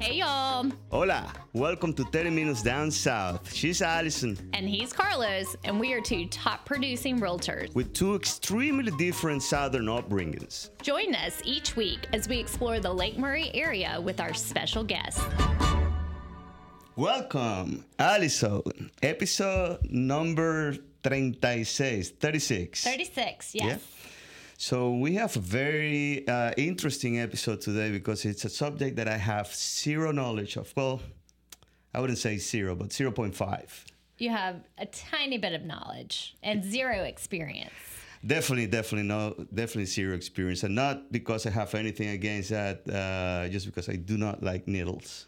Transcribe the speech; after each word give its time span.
Hey, 0.00 0.14
y'all. 0.18 0.70
Hola, 0.90 1.32
welcome 1.52 1.92
to 1.94 2.04
30 2.04 2.30
Minutes 2.30 2.62
Down 2.62 2.90
South. 2.90 3.52
She's 3.52 3.82
Allison 3.82 4.38
And 4.52 4.68
he's 4.68 4.92
Carlos, 4.92 5.56
and 5.64 5.78
we 5.80 5.92
are 5.92 6.00
two 6.00 6.26
top 6.28 6.64
producing 6.64 7.18
realtors. 7.20 7.74
with 7.74 7.92
two 7.94 8.14
extremely 8.14 8.92
different 8.92 9.42
Southern 9.42 9.86
upbringings. 9.86 10.70
Join 10.82 11.14
us 11.14 11.40
each 11.44 11.74
week 11.76 12.06
as 12.12 12.28
we 12.28 12.38
explore 12.38 12.78
the 12.80 12.92
Lake 12.92 13.18
Murray 13.18 13.50
area 13.54 14.00
with 14.00 14.20
our 14.20 14.32
special 14.34 14.84
guests. 14.84 15.22
Welcome, 16.96 17.84
Allison. 17.98 18.90
Episode 19.02 19.78
number 19.90 20.74
36, 21.02 22.10
36. 22.10 22.84
36, 22.84 23.54
yes. 23.54 23.64
Yeah. 23.64 23.76
So 24.60 24.90
we 24.90 25.14
have 25.14 25.36
a 25.36 25.38
very 25.38 26.26
uh, 26.26 26.50
interesting 26.56 27.20
episode 27.20 27.60
today 27.60 27.92
because 27.92 28.24
it's 28.24 28.44
a 28.44 28.48
subject 28.48 28.96
that 28.96 29.06
I 29.06 29.16
have 29.16 29.54
zero 29.54 30.10
knowledge 30.10 30.56
of. 30.56 30.72
Well, 30.76 31.00
I 31.94 32.00
wouldn't 32.00 32.18
say 32.18 32.38
zero, 32.38 32.74
but 32.74 32.88
0.5. 32.88 33.84
You 34.18 34.30
have 34.30 34.56
a 34.76 34.86
tiny 34.86 35.38
bit 35.38 35.52
of 35.52 35.62
knowledge 35.62 36.34
and 36.42 36.64
zero 36.64 37.04
experience. 37.04 37.70
Definitely, 38.26 38.66
definitely 38.66 39.06
no, 39.06 39.36
definitely 39.54 39.84
zero 39.84 40.16
experience, 40.16 40.64
and 40.64 40.74
not 40.74 41.12
because 41.12 41.46
I 41.46 41.50
have 41.50 41.72
anything 41.76 42.08
against 42.08 42.50
that. 42.50 42.82
Uh, 42.90 43.48
just 43.48 43.64
because 43.64 43.88
I 43.88 43.94
do 43.94 44.18
not 44.18 44.42
like 44.42 44.66
needles. 44.66 45.26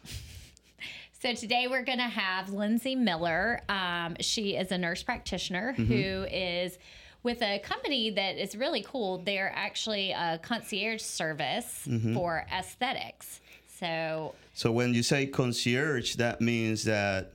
So 1.21 1.33
today 1.35 1.67
we're 1.69 1.85
going 1.85 1.99
to 1.99 2.03
have 2.03 2.49
Lindsey 2.49 2.95
Miller. 2.95 3.61
Um, 3.69 4.17
she 4.19 4.57
is 4.57 4.73
a 4.73 4.77
nurse 4.77 5.03
practitioner 5.03 5.71
who 5.71 6.25
is 6.29 6.79
with 7.23 7.41
a 7.41 7.59
company 7.59 8.09
that 8.11 8.37
is 8.37 8.55
really 8.55 8.83
cool. 8.83 9.19
They're 9.19 9.51
actually 9.55 10.11
a 10.11 10.39
concierge 10.41 11.01
service 11.01 11.87
for 12.13 12.45
aesthetics. 12.51 13.41
So 13.67 14.35
So 14.53 14.71
when 14.71 14.93
you 14.93 15.03
say 15.03 15.25
concierge, 15.25 16.15
that 16.15 16.41
means 16.41 16.83
that 16.85 17.33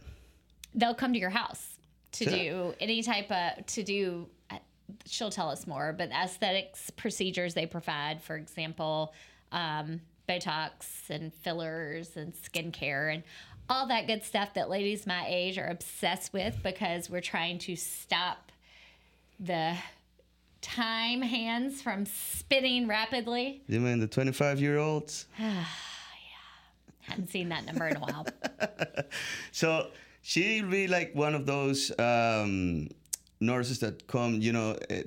they'll 0.75 0.95
come 0.95 1.13
to 1.13 1.19
your 1.19 1.31
house 1.31 1.77
to 2.13 2.25
do 2.25 2.75
any 2.81 3.03
type 3.03 3.31
of 3.31 3.67
to 3.67 3.83
do 3.83 4.27
uh, 4.51 4.57
she'll 5.07 5.31
tell 5.31 5.51
us 5.51 5.67
more 5.67 5.93
but 5.93 6.11
aesthetics 6.11 6.91
procedures 6.91 7.55
they 7.55 7.67
provide 7.67 8.23
for 8.23 8.37
example 8.37 9.13
um, 9.53 10.01
botox 10.29 11.11
and 11.11 11.33
fillers 11.35 12.17
and 12.17 12.33
skincare 12.35 13.13
and 13.13 13.23
all 13.69 13.87
that 13.89 14.07
good 14.07 14.23
stuff 14.23 14.55
that 14.55 14.71
ladies 14.71 15.07
my 15.07 15.25
age 15.29 15.59
are 15.59 15.67
obsessed 15.67 16.33
with 16.33 16.57
because 16.63 17.11
we're 17.11 17.21
trying 17.21 17.59
to 17.59 17.75
stop 17.77 18.53
the 19.39 19.77
time 20.63 21.23
hands 21.23 21.81
from 21.83 22.07
spinning 22.07 22.89
rapidly 22.89 23.63
you 23.69 23.79
mean 23.81 24.01
the 24.01 24.07
25 24.07 24.61
year 24.61 24.79
olds. 24.79 25.27
Yeah. 25.39 25.65
Hadn't 27.13 27.31
seen 27.31 27.51
that 27.51 27.65
number 27.67 27.87
in 27.87 27.97
a 27.97 28.01
while 28.01 28.27
So 29.53 29.89
she'll 30.23 30.69
be 30.69 30.89
like 30.89 31.15
one 31.15 31.35
of 31.37 31.47
those 31.47 31.93
um, 32.01 32.89
nurses 33.41 33.79
that 33.81 34.09
come, 34.09 34.41
you 34.41 34.53
know, 34.53 34.77
eh, 34.91 35.05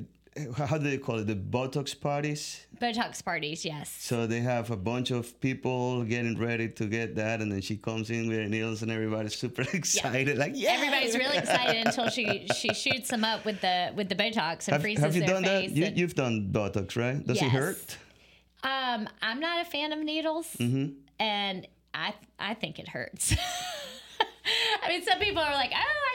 how 0.56 0.78
do 0.78 0.90
they 0.90 0.98
call 0.98 1.20
it? 1.20 1.28
The 1.28 1.36
Botox 1.36 2.00
parties. 2.00 2.66
botox 2.82 3.24
parties 3.24 3.66
yes 3.66 3.90
So 4.00 4.26
they 4.28 4.40
have 4.40 4.72
a 4.72 4.78
bunch 4.78 5.12
of 5.12 5.40
people 5.42 6.04
getting 6.04 6.38
ready 6.38 6.68
to 6.80 6.86
get 6.88 7.16
that, 7.16 7.42
and 7.42 7.52
then 7.52 7.62
she 7.62 7.76
comes 7.78 8.10
in 8.10 8.28
with 8.30 8.38
her 8.40 8.48
needles, 8.48 8.82
and 8.82 8.92
everybody's 8.92 9.36
super 9.36 9.62
excited. 9.74 10.38
Like, 10.38 10.54
yeah, 10.56 10.72
Everybody's 10.80 11.16
really 11.16 11.38
excited 11.44 11.86
until 11.88 12.10
she 12.10 12.48
she 12.56 12.74
shoots 12.74 13.10
them 13.10 13.24
up 13.24 13.44
with 13.46 13.60
the 13.62 13.92
with 13.96 14.08
the 14.10 14.16
Botox 14.16 14.68
and 14.68 14.74
Have, 14.74 14.82
freezes 14.82 15.04
have 15.04 15.16
you 15.16 15.22
their 15.22 15.30
done 15.36 15.44
face. 15.44 15.70
that? 15.72 15.76
You, 15.78 15.86
you've 15.96 16.16
done 16.16 16.50
Botox, 16.52 16.96
right? 16.96 17.20
Does 17.26 17.42
it 17.42 17.50
hurt? 17.50 17.98
um, 18.64 19.08
I'm 19.22 19.40
not 19.40 19.62
a 19.66 19.66
fan 19.70 19.92
of 19.94 20.00
needles, 20.00 20.48
Mm-hmm. 20.60 20.94
and 21.20 21.68
I 21.94 22.14
I 22.38 22.54
think 22.54 22.80
it 22.80 22.88
hurts. 22.88 23.36
I 24.84 24.88
mean, 24.90 25.04
some 25.04 25.20
people 25.20 25.42
are 25.44 25.54
like, 25.54 25.72
"Oh, 25.76 26.09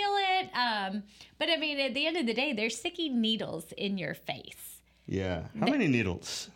feel 0.00 0.14
it," 0.40 0.50
um, 0.54 1.02
but 1.38 1.48
I 1.50 1.56
mean, 1.56 1.78
at 1.80 1.94
the 1.94 2.06
end 2.06 2.16
of 2.16 2.26
the 2.26 2.34
day, 2.34 2.52
they're 2.52 2.70
sticking 2.70 3.20
needles 3.20 3.72
in 3.76 3.98
your 3.98 4.14
face. 4.14 4.80
Yeah. 5.06 5.42
How 5.58 5.66
many 5.66 5.88
needles 5.88 6.50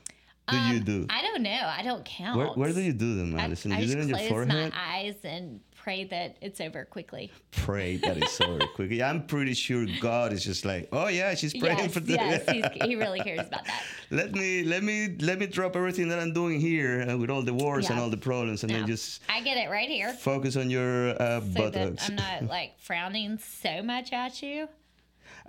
do 0.48 0.56
you 0.56 0.80
do? 0.80 1.00
Um, 1.02 1.06
I 1.10 1.22
don't 1.22 1.42
know. 1.42 1.72
I 1.78 1.82
don't 1.82 2.04
count. 2.04 2.38
Where, 2.38 2.48
where 2.48 2.72
do 2.72 2.80
you 2.80 2.92
do 2.92 3.16
them, 3.16 3.36
I, 3.36 3.44
Allison? 3.44 3.72
I 3.72 3.80
you 3.80 3.86
do 3.86 3.98
it 3.98 4.02
on 4.02 4.08
your 4.08 4.18
forehead? 4.28 4.48
my 4.48 4.72
eyes 4.74 5.16
and 5.24 5.60
pray 5.84 6.02
that 6.04 6.36
it's 6.40 6.60
over 6.62 6.86
quickly. 6.86 7.30
Pray 7.52 7.98
that 7.98 8.16
it's 8.16 8.40
over 8.40 8.66
quickly. 8.74 9.02
I'm 9.02 9.26
pretty 9.26 9.52
sure 9.52 9.86
God 10.00 10.32
is 10.32 10.42
just 10.42 10.64
like, 10.64 10.88
oh 10.92 11.08
yeah, 11.08 11.34
she's 11.34 11.52
praying 11.52 11.78
yes, 11.78 11.92
for 11.92 12.00
this. 12.00 12.16
yes, 12.16 12.72
he 12.88 12.96
really 13.04 13.20
cares 13.20 13.40
about 13.46 13.66
that. 13.66 13.82
let 14.10 14.32
me 14.32 14.64
let 14.64 14.82
me 14.82 15.14
let 15.20 15.38
me 15.38 15.46
drop 15.46 15.76
everything 15.76 16.08
that 16.08 16.18
I'm 16.18 16.32
doing 16.32 16.58
here 16.58 17.04
uh, 17.06 17.18
with 17.18 17.28
all 17.28 17.42
the 17.42 17.52
wars 17.52 17.90
and 17.90 18.00
all 18.00 18.08
the 18.08 18.16
problems, 18.30 18.62
and 18.64 18.72
then 18.72 18.86
just 18.86 19.20
I 19.28 19.42
get 19.42 19.58
it 19.58 19.68
right 19.70 19.88
here. 19.88 20.14
focus 20.14 20.56
on 20.56 20.70
your 20.70 21.10
uh, 21.20 21.40
so 21.40 21.46
buttocks. 21.54 22.08
I'm 22.08 22.16
not 22.16 22.42
like 22.56 22.80
frowning 22.80 23.36
so 23.38 23.82
much 23.82 24.10
at 24.14 24.42
you. 24.42 24.68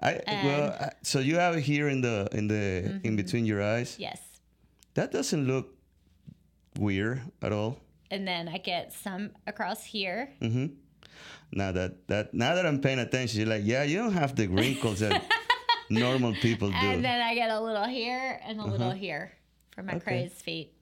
I 0.02 0.20
well, 0.28 0.76
I, 0.82 0.90
so 1.02 1.20
you 1.20 1.38
have 1.38 1.56
it 1.56 1.62
here 1.62 1.88
in 1.88 2.02
the 2.02 2.28
in 2.34 2.48
the 2.50 2.56
Mm-hmm. 2.56 3.08
in 3.08 3.16
between 3.16 3.46
your 3.46 3.64
eyes. 3.64 3.96
Yes. 3.98 4.20
That 4.96 5.14
doesn't 5.14 5.48
look 5.48 5.68
weird 6.78 7.22
at 7.42 7.54
all. 7.54 7.80
And 8.12 8.28
then 8.28 8.48
I 8.48 8.58
get 8.60 8.94
some 8.94 9.32
across 9.48 9.84
here. 9.84 10.30
Mm. 10.42 10.76
Now 11.52 11.72
that 11.72 12.08
that 12.08 12.34
now 12.34 12.56
that 12.56 12.66
I'm 12.66 12.80
paying 12.82 13.00
attention, 13.00 13.40
you're 13.40 13.50
like, 13.50 13.64
yeah, 13.66 13.84
you 13.84 13.98
don't 13.98 14.14
have 14.14 14.36
the 14.36 14.48
wrinkles 14.48 15.00
that 15.00 15.24
normal 15.90 16.34
people 16.36 16.70
do. 16.70 16.76
And 16.76 17.04
then 17.04 17.22
I 17.22 17.34
get 17.36 17.50
a 17.50 17.60
little 17.60 17.86
here 17.86 18.40
and 18.46 18.60
a 18.60 18.66
little 18.66 18.88
Uh-huh. 18.88 18.96
here 18.96 19.32
for 19.72 19.82
my 19.84 19.98
crow's 20.00 20.34
feet. 20.34 20.74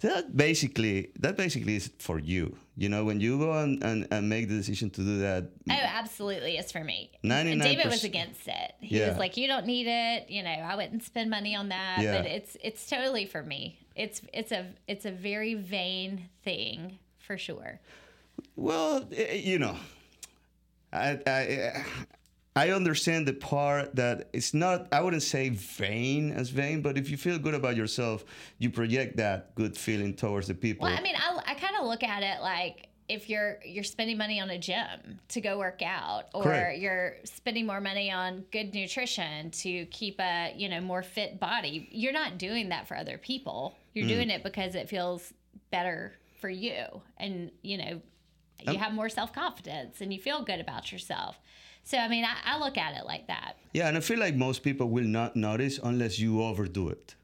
That 0.00 0.36
basically 0.36 1.10
that 1.20 1.36
basically 1.36 1.76
is 1.76 1.90
for 1.98 2.18
you. 2.18 2.56
You 2.76 2.88
know, 2.90 3.04
when 3.04 3.20
you 3.20 3.38
go 3.38 3.52
and, 3.54 3.82
and, 3.82 4.06
and 4.10 4.28
make 4.28 4.48
the 4.48 4.54
decision 4.56 4.90
to 4.90 5.00
do 5.00 5.18
that, 5.20 5.44
Oh, 5.70 5.72
absolutely. 5.72 6.56
It's 6.58 6.70
for 6.72 6.84
me. 6.84 7.10
99% 7.24 7.62
David 7.62 7.86
was 7.86 8.04
against 8.04 8.46
it. 8.46 8.72
He 8.80 8.98
Yeah. 8.98 9.08
was 9.08 9.18
like, 9.18 9.36
You 9.36 9.46
don't 9.48 9.66
need 9.66 9.86
it. 9.86 10.28
You 10.30 10.42
know, 10.42 10.50
I 10.50 10.76
wouldn't 10.76 11.02
spend 11.02 11.30
money 11.30 11.56
on 11.56 11.70
that. 11.70 12.00
Yeah. 12.00 12.16
But 12.18 12.26
it's 12.26 12.56
it's 12.62 12.86
totally 12.88 13.24
for 13.26 13.42
me. 13.42 13.78
It's 13.94 14.20
it's 14.32 14.52
a 14.52 14.66
it's 14.86 15.04
a 15.06 15.10
very 15.10 15.54
vain 15.54 16.28
thing 16.44 16.98
for 17.18 17.38
sure. 17.38 17.80
well, 18.56 19.06
eh, 19.16 19.34
you 19.36 19.58
know, 19.58 19.76
I, 20.92 21.18
I 21.26 21.84
I 22.56 22.70
understand 22.70 23.28
the 23.28 23.34
part 23.34 23.94
that 23.96 24.30
it's 24.32 24.54
not. 24.54 24.88
I 24.90 25.02
wouldn't 25.02 25.22
say 25.22 25.50
vain 25.50 26.32
as 26.32 26.48
vain, 26.48 26.80
but 26.80 26.96
if 26.96 27.10
you 27.10 27.18
feel 27.18 27.38
good 27.38 27.54
about 27.54 27.76
yourself, 27.76 28.24
you 28.58 28.70
project 28.70 29.18
that 29.18 29.54
good 29.54 29.76
feeling 29.76 30.14
towards 30.14 30.48
the 30.48 30.54
people. 30.54 30.88
Well, 30.88 30.96
I 30.96 31.02
mean, 31.02 31.16
I, 31.16 31.38
I 31.46 31.54
kind 31.54 31.76
of 31.78 31.86
look 31.86 32.02
at 32.02 32.22
it 32.22 32.40
like 32.40 32.88
if 33.08 33.28
you're 33.28 33.58
you're 33.62 33.84
spending 33.84 34.16
money 34.16 34.40
on 34.40 34.48
a 34.50 34.58
gym 34.58 35.20
to 35.28 35.40
go 35.42 35.58
work 35.58 35.82
out, 35.82 36.24
or 36.32 36.44
Correct. 36.44 36.78
you're 36.78 37.16
spending 37.24 37.66
more 37.66 37.80
money 37.80 38.10
on 38.10 38.44
good 38.50 38.72
nutrition 38.74 39.50
to 39.50 39.84
keep 39.86 40.18
a 40.18 40.54
you 40.56 40.70
know 40.70 40.80
more 40.80 41.02
fit 41.02 41.38
body. 41.38 41.88
You're 41.90 42.14
not 42.14 42.38
doing 42.38 42.70
that 42.70 42.88
for 42.88 42.96
other 42.96 43.18
people. 43.18 43.76
You're 43.92 44.06
mm. 44.06 44.16
doing 44.16 44.30
it 44.30 44.42
because 44.42 44.74
it 44.74 44.88
feels 44.88 45.32
better 45.70 46.14
for 46.40 46.48
you, 46.48 47.02
and 47.18 47.50
you 47.62 47.76
know 47.76 48.00
you 48.62 48.72
um, 48.72 48.76
have 48.76 48.92
more 48.92 49.08
self 49.08 49.32
confidence 49.32 50.00
and 50.00 50.12
you 50.12 50.20
feel 50.20 50.42
good 50.42 50.60
about 50.60 50.90
yourself. 50.90 51.38
So 51.86 51.96
I 51.98 52.08
mean, 52.08 52.24
I, 52.24 52.34
I 52.44 52.58
look 52.58 52.76
at 52.76 52.96
it 52.96 53.06
like 53.06 53.28
that. 53.28 53.54
yeah, 53.72 53.86
and 53.86 53.96
I 53.96 54.00
feel 54.00 54.18
like 54.18 54.34
most 54.34 54.64
people 54.64 54.88
will 54.90 55.04
not 55.04 55.36
notice 55.36 55.78
unless 55.82 56.18
you 56.18 56.42
overdo 56.42 56.88
it. 56.88 57.14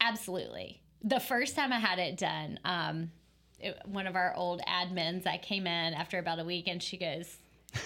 Absolutely. 0.00 0.82
The 1.04 1.20
first 1.20 1.54
time 1.54 1.72
I 1.72 1.78
had 1.78 2.00
it 2.00 2.16
done, 2.16 2.58
um, 2.64 3.12
it, 3.60 3.80
one 3.86 4.08
of 4.08 4.16
our 4.16 4.34
old 4.34 4.60
admins, 4.68 5.24
I 5.24 5.38
came 5.38 5.68
in 5.68 5.94
after 5.94 6.18
about 6.18 6.40
a 6.40 6.44
week 6.44 6.66
and 6.66 6.82
she 6.82 6.96
goes, 6.96 7.36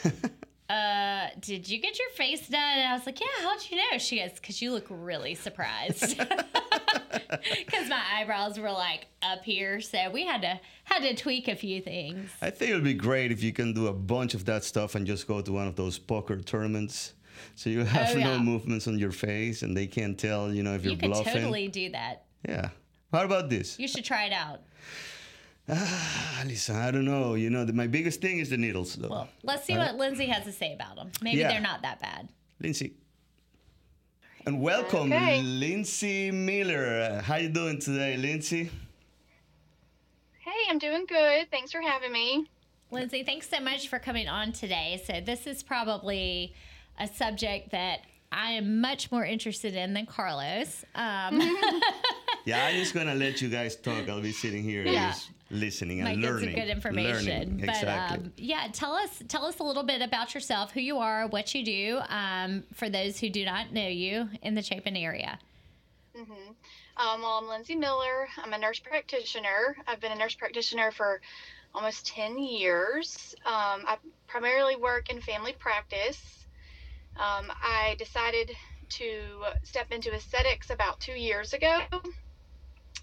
uh, 0.70 1.26
did 1.38 1.68
you 1.68 1.78
get 1.78 1.98
your 1.98 2.08
face 2.16 2.48
done? 2.48 2.78
And 2.78 2.88
I 2.88 2.94
was 2.94 3.04
like, 3.04 3.20
yeah, 3.20 3.26
how'd 3.42 3.70
you 3.70 3.76
know? 3.76 3.98
She 3.98 4.18
goes, 4.18 4.32
because 4.32 4.62
you 4.62 4.72
look 4.72 4.86
really 4.88 5.34
surprised. 5.34 6.18
Because 7.66 7.88
my 7.88 8.00
eyebrows 8.16 8.58
were 8.58 8.70
like 8.70 9.06
up 9.22 9.42
here, 9.44 9.80
so 9.80 10.10
we 10.10 10.24
had 10.26 10.42
to 10.42 10.60
had 10.84 11.00
to 11.02 11.14
tweak 11.14 11.48
a 11.48 11.56
few 11.56 11.80
things. 11.80 12.30
I 12.42 12.50
think 12.50 12.70
it 12.70 12.74
would 12.74 12.84
be 12.84 12.94
great 12.94 13.32
if 13.32 13.42
you 13.42 13.52
can 13.52 13.72
do 13.72 13.86
a 13.88 13.92
bunch 13.92 14.34
of 14.34 14.44
that 14.46 14.64
stuff 14.64 14.94
and 14.94 15.06
just 15.06 15.26
go 15.26 15.40
to 15.40 15.52
one 15.52 15.66
of 15.66 15.76
those 15.76 15.98
poker 15.98 16.36
tournaments. 16.40 17.14
So 17.54 17.70
you 17.70 17.84
have 17.84 18.16
Oh, 18.16 18.20
no 18.20 18.38
movements 18.38 18.86
on 18.86 18.98
your 18.98 19.10
face 19.12 19.62
and 19.62 19.76
they 19.76 19.86
can't 19.86 20.18
tell, 20.18 20.52
you 20.52 20.62
know, 20.62 20.74
if 20.74 20.84
you're 20.84 20.94
bluffing 20.96 21.08
You 21.10 21.14
could 21.14 21.24
bluffing. 21.24 21.42
totally 21.42 21.68
do 21.68 21.90
that. 21.90 22.24
Yeah. 22.48 22.68
How 23.12 23.24
about 23.24 23.48
this? 23.50 23.78
You 23.78 23.88
should 23.88 24.04
try 24.04 24.24
it 24.26 24.32
out. 24.32 24.60
Ah, 25.68 26.42
listen, 26.46 26.76
I 26.76 26.90
don't 26.90 27.04
know. 27.04 27.34
You 27.34 27.50
know, 27.50 27.64
the, 27.64 27.72
my 27.72 27.86
biggest 27.86 28.20
thing 28.20 28.38
is 28.38 28.50
the 28.50 28.56
needles, 28.56 28.94
though. 28.96 29.08
Well, 29.08 29.28
let's 29.42 29.64
see 29.64 29.76
what 29.76 29.96
Lindsey 29.96 30.26
has 30.26 30.44
to 30.44 30.52
say 30.52 30.72
about 30.74 30.96
them. 30.96 31.10
Maybe 31.22 31.38
Yeah. 31.38 31.48
they're 31.48 31.60
not 31.60 31.82
that 31.82 32.00
bad. 32.00 32.28
Lindsey. 32.60 32.94
And 34.44 34.60
welcome, 34.60 35.12
Okay. 35.12 35.40
Lindsey 35.40 36.30
Miller. 36.32 37.20
How 37.24 37.36
you 37.36 37.48
doing 37.48 37.78
today, 37.78 38.16
Lindsey? 38.16 38.70
Hey, 40.40 40.50
I'm 40.68 40.78
doing 40.78 41.06
good. 41.06 41.48
Thanks 41.50 41.70
for 41.70 41.80
having 41.80 42.12
me. 42.12 42.46
Lindsey, 42.90 43.22
thanks 43.22 43.48
so 43.48 43.60
much 43.60 43.88
for 43.88 43.98
coming 44.00 44.28
on 44.28 44.52
today. 44.52 45.00
So, 45.06 45.20
this 45.24 45.46
is 45.46 45.62
probably 45.62 46.54
a 46.98 47.06
subject 47.06 47.70
that 47.70 48.00
I 48.32 48.52
am 48.52 48.80
much 48.80 49.12
more 49.12 49.24
interested 49.24 49.76
in 49.76 49.94
than 49.94 50.06
Carlos. 50.06 50.84
Um, 50.94 51.40
yeah, 52.44 52.66
I'm 52.66 52.74
just 52.76 52.94
gonna 52.94 53.14
let 53.14 53.40
you 53.40 53.48
guys 53.48 53.76
talk. 53.76 54.08
I'll 54.08 54.20
be 54.20 54.32
sitting 54.32 54.62
here 54.62 54.84
Yeah. 54.84 55.10
just 55.10 55.30
listening 55.50 56.00
and 56.00 56.08
Might 56.08 56.20
get 56.20 56.30
learning. 56.32 56.50
some 56.50 56.60
good 56.60 56.68
information. 56.70 57.26
Learning. 57.26 57.56
But 57.58 57.68
Exactly. 57.70 58.18
um, 58.18 58.32
yeah, 58.36 58.68
tell 58.72 58.94
us 58.94 59.22
tell 59.28 59.44
us 59.44 59.58
a 59.58 59.62
little 59.62 59.82
bit 59.82 60.00
about 60.02 60.34
yourself, 60.34 60.72
who 60.72 60.80
you 60.80 60.98
are, 60.98 61.26
what 61.26 61.54
you 61.54 61.64
do, 61.64 62.00
um, 62.08 62.64
for 62.74 62.88
those 62.88 63.20
who 63.20 63.28
do 63.30 63.44
not 63.44 63.72
know 63.72 63.86
you 63.88 64.28
in 64.42 64.54
the 64.54 64.62
Chapin 64.62 64.96
area. 64.96 65.38
Um, 66.14 67.22
well, 67.22 67.38
I'm 67.42 67.48
Lindsey 67.48 67.74
Miller. 67.74 68.28
I'm 68.36 68.52
a 68.52 68.58
nurse 68.58 68.78
practitioner. 68.78 69.76
I've 69.86 69.98
been 70.00 70.12
a 70.12 70.16
nurse 70.16 70.34
practitioner 70.34 70.90
for 70.92 71.20
almost 71.74 72.06
10 72.06 72.38
years. 72.38 73.34
Um, 73.46 73.84
I 73.86 73.96
primarily 74.26 74.76
work 74.76 75.08
in 75.10 75.20
family 75.22 75.54
practice. 75.58 76.44
Um, 77.16 77.50
I 77.62 77.96
decided 77.98 78.52
to 78.90 79.20
step 79.62 79.90
into 79.90 80.12
aesthetics 80.14 80.68
about 80.70 81.00
two 81.00 81.14
years 81.14 81.54
ago. 81.54 81.80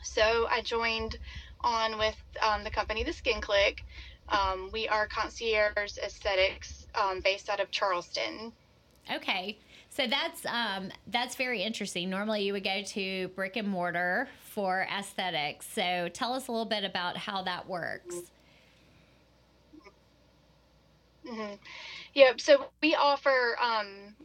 So 0.03 0.47
I 0.49 0.61
joined 0.61 1.17
on 1.61 1.97
with 1.97 2.15
um, 2.41 2.63
the 2.63 2.69
company 2.69 3.03
The 3.03 3.13
Skin 3.13 3.41
Clique. 3.41 3.83
Um, 4.29 4.69
we 4.71 4.87
are 4.87 5.07
concierge 5.07 5.97
aesthetics 5.97 6.87
um, 6.95 7.19
based 7.21 7.49
out 7.49 7.59
of 7.59 7.71
Charleston. 7.71 8.51
Okay. 9.13 9.57
So 9.89 10.05
that's 10.07 10.45
um, 10.45 10.91
that's 11.07 11.35
very 11.35 11.63
interesting. 11.63 12.09
Normally, 12.09 12.43
you 12.43 12.53
would 12.53 12.63
go 12.63 12.83
to 12.83 13.27
brick 13.29 13.57
and 13.57 13.67
mortar 13.67 14.29
for 14.43 14.87
aesthetics. 14.95 15.67
So 15.67 16.09
tell 16.13 16.33
us 16.33 16.47
a 16.47 16.51
little 16.51 16.65
bit 16.65 16.83
about 16.83 17.17
how 17.17 17.41
that 17.43 17.67
works. 17.67 18.15
hmm 21.27 21.53
Yep. 22.13 22.41
So 22.41 22.65
we 22.81 22.95
offer 22.95 23.57
um, 23.61 24.15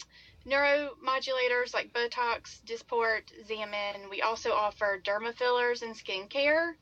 neuromodulators 0.46 1.72
like 1.72 1.92
Botox, 1.92 2.60
Dysport, 2.66 3.22
Xeomin. 3.48 4.10
We 4.10 4.22
also 4.22 4.52
offer 4.52 5.00
derma 5.04 5.34
fillers 5.34 5.82
and 5.82 5.94
skincare. 5.94 6.72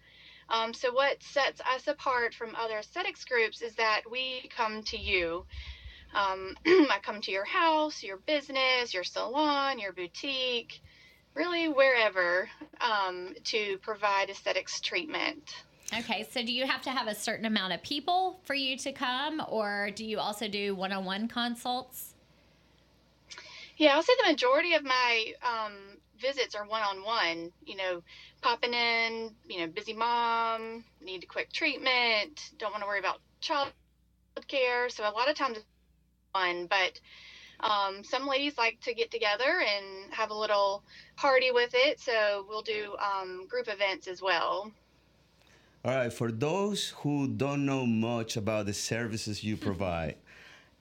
Um, 0.48 0.74
so 0.74 0.92
what 0.92 1.22
sets 1.22 1.60
us 1.60 1.88
apart 1.88 2.34
from 2.34 2.54
other 2.56 2.78
aesthetics 2.78 3.24
groups 3.24 3.62
is 3.62 3.74
that 3.76 4.02
we 4.10 4.50
come 4.54 4.82
to 4.84 4.98
you. 4.98 5.44
Um, 6.14 6.56
I 6.66 6.98
come 7.02 7.20
to 7.22 7.30
your 7.30 7.44
house, 7.44 8.02
your 8.02 8.18
business, 8.18 8.92
your 8.92 9.04
salon, 9.04 9.78
your 9.78 9.92
boutique, 9.92 10.80
really 11.34 11.68
wherever 11.68 12.48
um, 12.80 13.34
to 13.44 13.78
provide 13.78 14.28
aesthetics 14.28 14.80
treatment. 14.80 15.64
Okay. 15.96 16.26
So 16.30 16.42
do 16.42 16.52
you 16.52 16.66
have 16.66 16.82
to 16.82 16.90
have 16.90 17.06
a 17.06 17.14
certain 17.14 17.44
amount 17.44 17.72
of 17.72 17.82
people 17.82 18.40
for 18.44 18.54
you 18.54 18.76
to 18.78 18.92
come, 18.92 19.42
or 19.48 19.90
do 19.94 20.04
you 20.04 20.18
also 20.18 20.48
do 20.48 20.74
one-on-one 20.74 21.28
consults? 21.28 22.11
Yeah, 23.82 23.96
I'll 23.96 24.02
say 24.04 24.12
the 24.22 24.30
majority 24.30 24.74
of 24.74 24.84
my 24.84 25.32
um, 25.42 25.72
visits 26.16 26.54
are 26.54 26.64
one 26.64 26.82
on 26.82 27.02
one. 27.02 27.50
You 27.66 27.76
know, 27.76 28.02
popping 28.40 28.74
in, 28.74 29.34
you 29.48 29.58
know, 29.58 29.66
busy 29.66 29.92
mom, 29.92 30.84
need 31.00 31.24
a 31.24 31.26
quick 31.26 31.52
treatment, 31.52 32.52
don't 32.58 32.70
want 32.70 32.84
to 32.84 32.86
worry 32.86 33.00
about 33.00 33.18
child 33.40 33.72
care. 34.46 34.88
So 34.88 35.02
a 35.02 35.10
lot 35.10 35.28
of 35.28 35.34
times 35.34 35.56
it's 35.56 35.66
fun, 36.32 36.68
but 36.70 37.00
um, 37.68 38.04
some 38.04 38.28
ladies 38.28 38.56
like 38.56 38.78
to 38.82 38.94
get 38.94 39.10
together 39.10 39.64
and 39.66 40.14
have 40.14 40.30
a 40.30 40.34
little 40.34 40.84
party 41.16 41.50
with 41.50 41.72
it. 41.74 41.98
So 41.98 42.46
we'll 42.48 42.62
do 42.62 42.94
um, 43.00 43.48
group 43.48 43.66
events 43.66 44.06
as 44.06 44.22
well. 44.22 44.70
All 45.84 45.92
right, 45.92 46.12
for 46.12 46.30
those 46.30 46.90
who 46.98 47.26
don't 47.26 47.66
know 47.66 47.84
much 47.84 48.36
about 48.36 48.66
the 48.66 48.74
services 48.74 49.42
you 49.42 49.56
provide, 49.68 50.14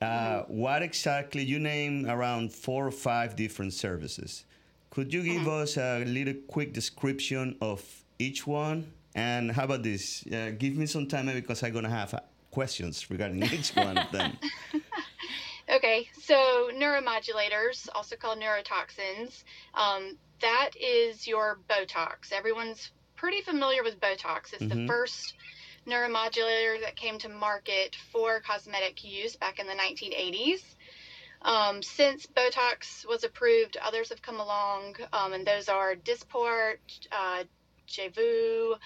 uh, 0.01 0.44
what 0.48 0.81
exactly 0.81 1.44
you 1.44 1.59
name 1.59 2.07
around 2.09 2.51
four 2.53 2.88
or 2.88 2.92
five 2.92 3.36
different 3.36 3.74
services? 3.74 4.45
Could 4.89 5.13
you 5.13 5.24
give 5.24 5.48
us 5.48 5.77
a 5.77 6.03
little 6.06 6.33
quick 6.48 6.74
description 6.74 7.56
of 7.62 7.81
each 8.19 8.45
one? 8.45 8.92
And 9.15 9.51
how 9.51 9.65
about 9.65 9.83
this? 9.83 10.25
Uh, 10.27 10.51
give 10.57 10.75
me 10.75 10.86
some 10.86 11.07
time 11.07 11.27
because 11.27 11.63
I'm 11.63 11.74
gonna 11.74 11.89
have 11.89 12.13
uh, 12.13 12.19
questions 12.50 13.09
regarding 13.09 13.44
each 13.44 13.69
one 13.75 13.98
of 13.98 14.12
them. 14.12 14.38
Okay, 15.69 16.09
so 16.19 16.69
neuromodulators, 16.74 17.88
also 17.95 18.15
called 18.18 18.39
neurotoxins, 18.39 19.44
um, 19.75 20.18
that 20.42 20.71
is 20.81 21.25
your 21.27 21.59
Botox. 21.69 22.31
Everyone's 22.33 22.92
pretty 23.15 23.42
familiar 23.42 23.83
with 23.83 24.00
Botox. 24.01 24.51
It's 24.54 24.68
the 24.68 24.75
Mhm. 24.75 24.88
first 24.88 25.36
neuromodulator 25.88 26.81
that 26.81 26.95
came 26.95 27.18
to 27.19 27.30
market 27.30 27.95
for 28.12 28.39
cosmetic 28.42 29.04
use 29.04 29.36
back 29.36 29.60
in 29.60 29.68
the 29.68 29.74
1980s. 29.74 30.62
Um, 31.44 31.81
since 31.81 32.28
Botox 32.28 33.07
was 33.07 33.24
approved, 33.24 33.78
others 33.83 34.10
have 34.10 34.22
come 34.22 34.39
along, 34.39 34.95
um, 35.12 35.33
and 35.33 35.45
those 35.45 35.69
are 35.69 35.95
Dysport, 35.95 36.78
uh, 37.12 37.44
Jeuveau, 37.88 38.78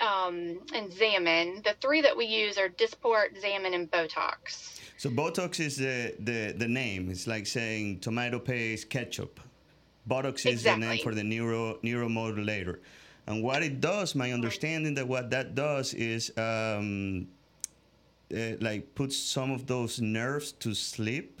um, 0.00 0.60
and 0.74 0.90
Xeomin. 0.92 1.64
The 1.64 1.74
three 1.80 2.02
that 2.02 2.16
we 2.16 2.26
use 2.26 2.58
are 2.58 2.68
Dysport, 2.68 3.42
Xeomin, 3.42 3.74
and 3.74 3.90
Botox. 3.90 4.78
So 4.98 5.08
Botox 5.08 5.58
is 5.58 5.76
the, 5.76 6.14
the, 6.18 6.54
the 6.56 6.68
name. 6.68 7.10
It's 7.10 7.26
like 7.26 7.46
saying 7.46 8.00
tomato 8.00 8.38
paste 8.38 8.90
ketchup. 8.90 9.40
Botox 10.08 10.44
is 10.44 10.62
the 10.62 10.76
name 10.76 11.02
for 11.02 11.14
the 11.14 11.24
neuro 11.24 11.78
neuromodulator. 11.82 12.78
And 13.30 13.44
what 13.44 13.62
it 13.62 13.80
does, 13.80 14.16
my 14.16 14.32
understanding 14.32 14.94
that 14.94 15.06
what 15.06 15.30
that 15.30 15.54
does 15.54 15.94
is 15.94 16.36
um, 16.36 17.28
uh, 18.34 18.56
like 18.60 18.92
puts 18.96 19.16
some 19.16 19.52
of 19.52 19.68
those 19.68 20.00
nerves 20.00 20.50
to 20.52 20.74
sleep 20.74 21.40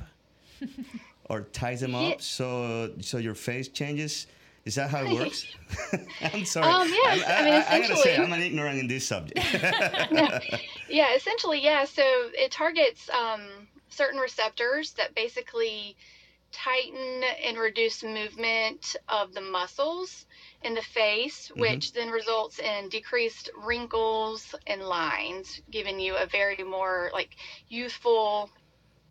or 1.28 1.40
ties 1.52 1.80
them 1.80 1.96
up 1.96 2.22
so 2.22 2.92
so 3.00 3.18
your 3.18 3.34
face 3.34 3.66
changes. 3.66 4.28
Is 4.64 4.76
that 4.76 4.88
how 4.88 5.02
it 5.02 5.12
works? 5.12 5.46
I'm 6.32 6.44
sorry. 6.44 6.66
Um, 6.66 6.88
yes, 6.88 7.24
I'm, 7.26 7.34
I 7.34 7.44
mean, 7.44 7.54
I, 7.54 7.74
I 7.74 7.80
gotta 7.80 7.96
say, 7.96 8.16
I'm 8.16 8.32
an 8.32 8.40
ignorant 8.40 8.78
in 8.78 8.86
this 8.86 9.06
subject. 9.06 9.40
Yeah, 10.88 11.14
essentially, 11.14 11.60
yeah. 11.62 11.84
So 11.84 12.02
it 12.34 12.52
targets 12.52 13.08
um, 13.10 13.42
certain 13.88 14.20
receptors 14.20 14.92
that 14.92 15.14
basically 15.14 15.96
tighten 16.52 17.22
and 17.44 17.58
reduce 17.58 18.02
movement 18.02 18.96
of 19.08 19.32
the 19.32 19.40
muscles 19.40 20.26
in 20.62 20.74
the 20.74 20.82
face, 20.82 21.48
mm-hmm. 21.48 21.60
which 21.60 21.92
then 21.92 22.10
results 22.10 22.58
in 22.58 22.88
decreased 22.88 23.50
wrinkles 23.64 24.54
and 24.66 24.82
lines, 24.82 25.60
giving 25.70 26.00
you 26.00 26.16
a 26.16 26.26
very 26.26 26.62
more 26.62 27.10
like 27.12 27.36
youthful 27.68 28.50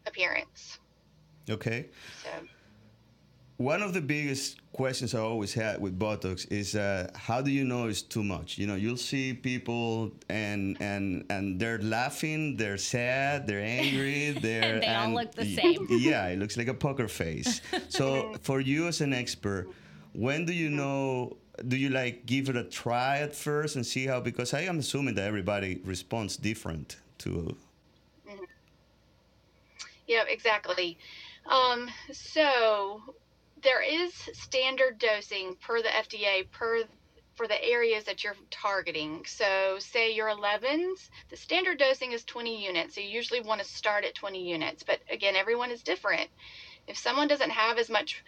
appearance. 0.05 0.79
okay. 1.49 1.87
So. 2.23 2.29
One 3.59 3.81
of 3.81 3.91
the 3.91 3.99
biggest 3.99 4.55
questions 4.71 5.13
I 5.13 5.19
always 5.19 5.53
had 5.53 5.81
with 5.81 5.99
Botox 5.99 6.49
is 6.49 6.77
uh, 6.77 7.11
how 7.13 7.41
do 7.41 7.51
you 7.51 7.65
know 7.65 7.89
it's 7.89 8.01
too 8.01 8.23
much? 8.23 8.57
You 8.57 8.67
know, 8.67 8.75
you'll 8.75 8.95
see 8.95 9.33
people 9.33 10.11
and 10.29 10.77
and 10.79 11.25
and 11.29 11.59
they're 11.59 11.79
laughing, 11.79 12.55
they're 12.55 12.77
sad, 12.77 13.47
they're 13.47 13.59
angry, 13.59 14.31
they're 14.41 14.79
They 14.79 14.87
all 14.87 15.11
look 15.11 15.35
the 15.35 15.43
same. 15.43 15.85
Yeah, 15.89 16.27
it 16.27 16.39
looks 16.39 16.55
like 16.55 16.69
a 16.69 16.73
poker 16.73 17.09
face. 17.09 17.59
So 17.89 18.33
for 18.43 18.61
you 18.61 18.87
as 18.87 19.01
an 19.01 19.11
expert, 19.11 19.67
when 20.13 20.45
do 20.45 20.53
you 20.53 20.69
know? 20.69 21.35
Do 21.67 21.75
you 21.75 21.89
like 21.89 22.25
give 22.25 22.47
it 22.47 22.55
a 22.55 22.63
try 22.63 23.17
at 23.19 23.35
first 23.35 23.75
and 23.75 23.85
see 23.85 24.05
how? 24.07 24.21
Because 24.21 24.53
I 24.53 24.61
am 24.61 24.79
assuming 24.79 25.15
that 25.15 25.27
everybody 25.27 25.81
responds 25.83 26.37
different 26.37 26.95
to. 27.17 27.57
yeah, 30.07 30.23
exactly. 30.29 30.97
Um, 31.45 31.89
so 32.13 33.01
there 33.63 33.81
is 33.81 34.13
standard 34.33 34.99
dosing 34.99 35.55
per 35.55 35.81
the 35.81 35.89
FDA 35.89 36.49
per 36.51 36.83
for 37.35 37.47
the 37.47 37.63
areas 37.63 38.03
that 38.03 38.21
you're 38.21 38.35
targeting. 38.51 39.23
So 39.25 39.77
say 39.79 40.13
your 40.13 40.27
11s, 40.27 41.09
the 41.29 41.37
standard 41.37 41.79
dosing 41.79 42.11
is 42.11 42.25
20 42.25 42.65
units. 42.65 42.95
So 42.95 43.01
you 43.01 43.07
usually 43.07 43.39
want 43.39 43.61
to 43.61 43.65
start 43.65 44.03
at 44.03 44.13
20 44.13 44.43
units, 44.45 44.83
but 44.83 44.99
again, 45.09 45.37
everyone 45.37 45.71
is 45.71 45.81
different. 45.81 46.29
If 46.85 46.97
someone 46.97 47.29
doesn't 47.29 47.51
have 47.51 47.77
as 47.77 47.89
much 47.89 48.25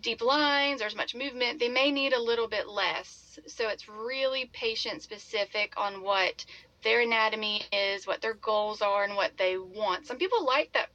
deep 0.00 0.22
lines 0.22 0.82
or 0.82 0.86
as 0.86 0.96
much 0.96 1.14
movement, 1.14 1.60
they 1.60 1.68
may 1.68 1.92
need 1.92 2.14
a 2.14 2.20
little 2.20 2.48
bit 2.48 2.68
less. 2.68 3.38
So 3.46 3.68
it's 3.68 3.88
really 3.88 4.50
patient 4.52 5.02
specific 5.02 5.74
on 5.76 6.02
what 6.02 6.44
their 6.82 7.02
anatomy 7.02 7.62
is, 7.72 8.08
what 8.08 8.22
their 8.22 8.34
goals 8.34 8.82
are, 8.82 9.04
and 9.04 9.14
what 9.14 9.36
they 9.38 9.56
want. 9.56 10.06
Some 10.06 10.18
people 10.18 10.44
like 10.44 10.72
that 10.72 10.88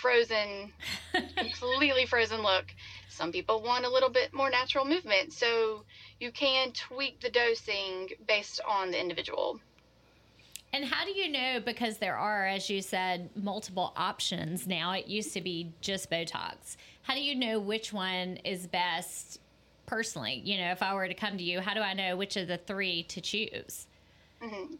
frozen, 0.00 0.72
completely 1.36 2.06
frozen 2.06 2.42
look. 2.42 2.66
Some 3.08 3.32
people 3.32 3.62
want 3.62 3.84
a 3.84 3.88
little 3.88 4.10
bit 4.10 4.34
more 4.34 4.50
natural 4.50 4.84
movement. 4.84 5.32
So 5.32 5.84
you 6.20 6.30
can 6.30 6.72
tweak 6.72 7.20
the 7.20 7.30
dosing 7.30 8.10
based 8.26 8.60
on 8.68 8.90
the 8.90 9.00
individual. 9.00 9.60
And 10.72 10.84
how 10.84 11.04
do 11.04 11.12
you 11.12 11.30
know? 11.30 11.60
Because 11.64 11.96
there 11.96 12.16
are, 12.16 12.46
as 12.46 12.68
you 12.68 12.82
said, 12.82 13.30
multiple 13.34 13.94
options 13.96 14.66
now. 14.66 14.92
It 14.92 15.06
used 15.06 15.32
to 15.32 15.40
be 15.40 15.72
just 15.80 16.10
Botox. 16.10 16.76
How 17.02 17.14
do 17.14 17.22
you 17.22 17.34
know 17.34 17.58
which 17.58 17.92
one 17.92 18.36
is 18.44 18.66
best 18.66 19.40
personally? 19.86 20.42
You 20.44 20.58
know, 20.58 20.72
if 20.72 20.82
I 20.82 20.92
were 20.92 21.08
to 21.08 21.14
come 21.14 21.38
to 21.38 21.42
you, 21.42 21.60
how 21.60 21.72
do 21.72 21.80
I 21.80 21.94
know 21.94 22.16
which 22.16 22.36
of 22.36 22.48
the 22.48 22.58
three 22.58 23.04
to 23.04 23.20
choose? 23.20 23.86
Mm-hmm. 24.42 24.74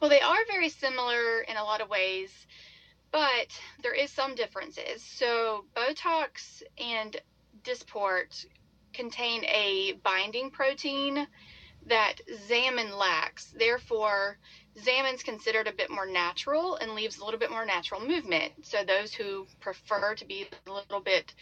Well, 0.00 0.08
they 0.08 0.20
are 0.20 0.38
very 0.50 0.68
similar 0.68 1.40
in 1.42 1.56
a 1.56 1.64
lot 1.64 1.80
of 1.80 1.90
ways, 1.90 2.46
but 3.12 3.60
there 3.82 3.94
is 3.94 4.10
some 4.10 4.34
differences. 4.34 5.02
So 5.02 5.66
Botox 5.76 6.62
and 6.78 7.16
Dysport 7.62 8.46
contain 8.92 9.44
a 9.44 9.92
binding 10.02 10.50
protein 10.50 11.26
that 11.86 12.20
Xeomin 12.48 12.96
lacks. 12.96 13.54
Therefore, 13.56 14.38
Xeomin's 14.78 15.22
considered 15.22 15.68
a 15.68 15.72
bit 15.72 15.90
more 15.90 16.06
natural 16.06 16.76
and 16.76 16.94
leaves 16.94 17.18
a 17.18 17.24
little 17.24 17.40
bit 17.40 17.50
more 17.50 17.66
natural 17.66 18.00
movement. 18.00 18.52
So 18.62 18.84
those 18.84 19.12
who 19.12 19.46
prefer 19.60 20.14
to 20.14 20.24
be 20.24 20.48
a 20.66 20.72
little 20.72 21.00
bit 21.00 21.34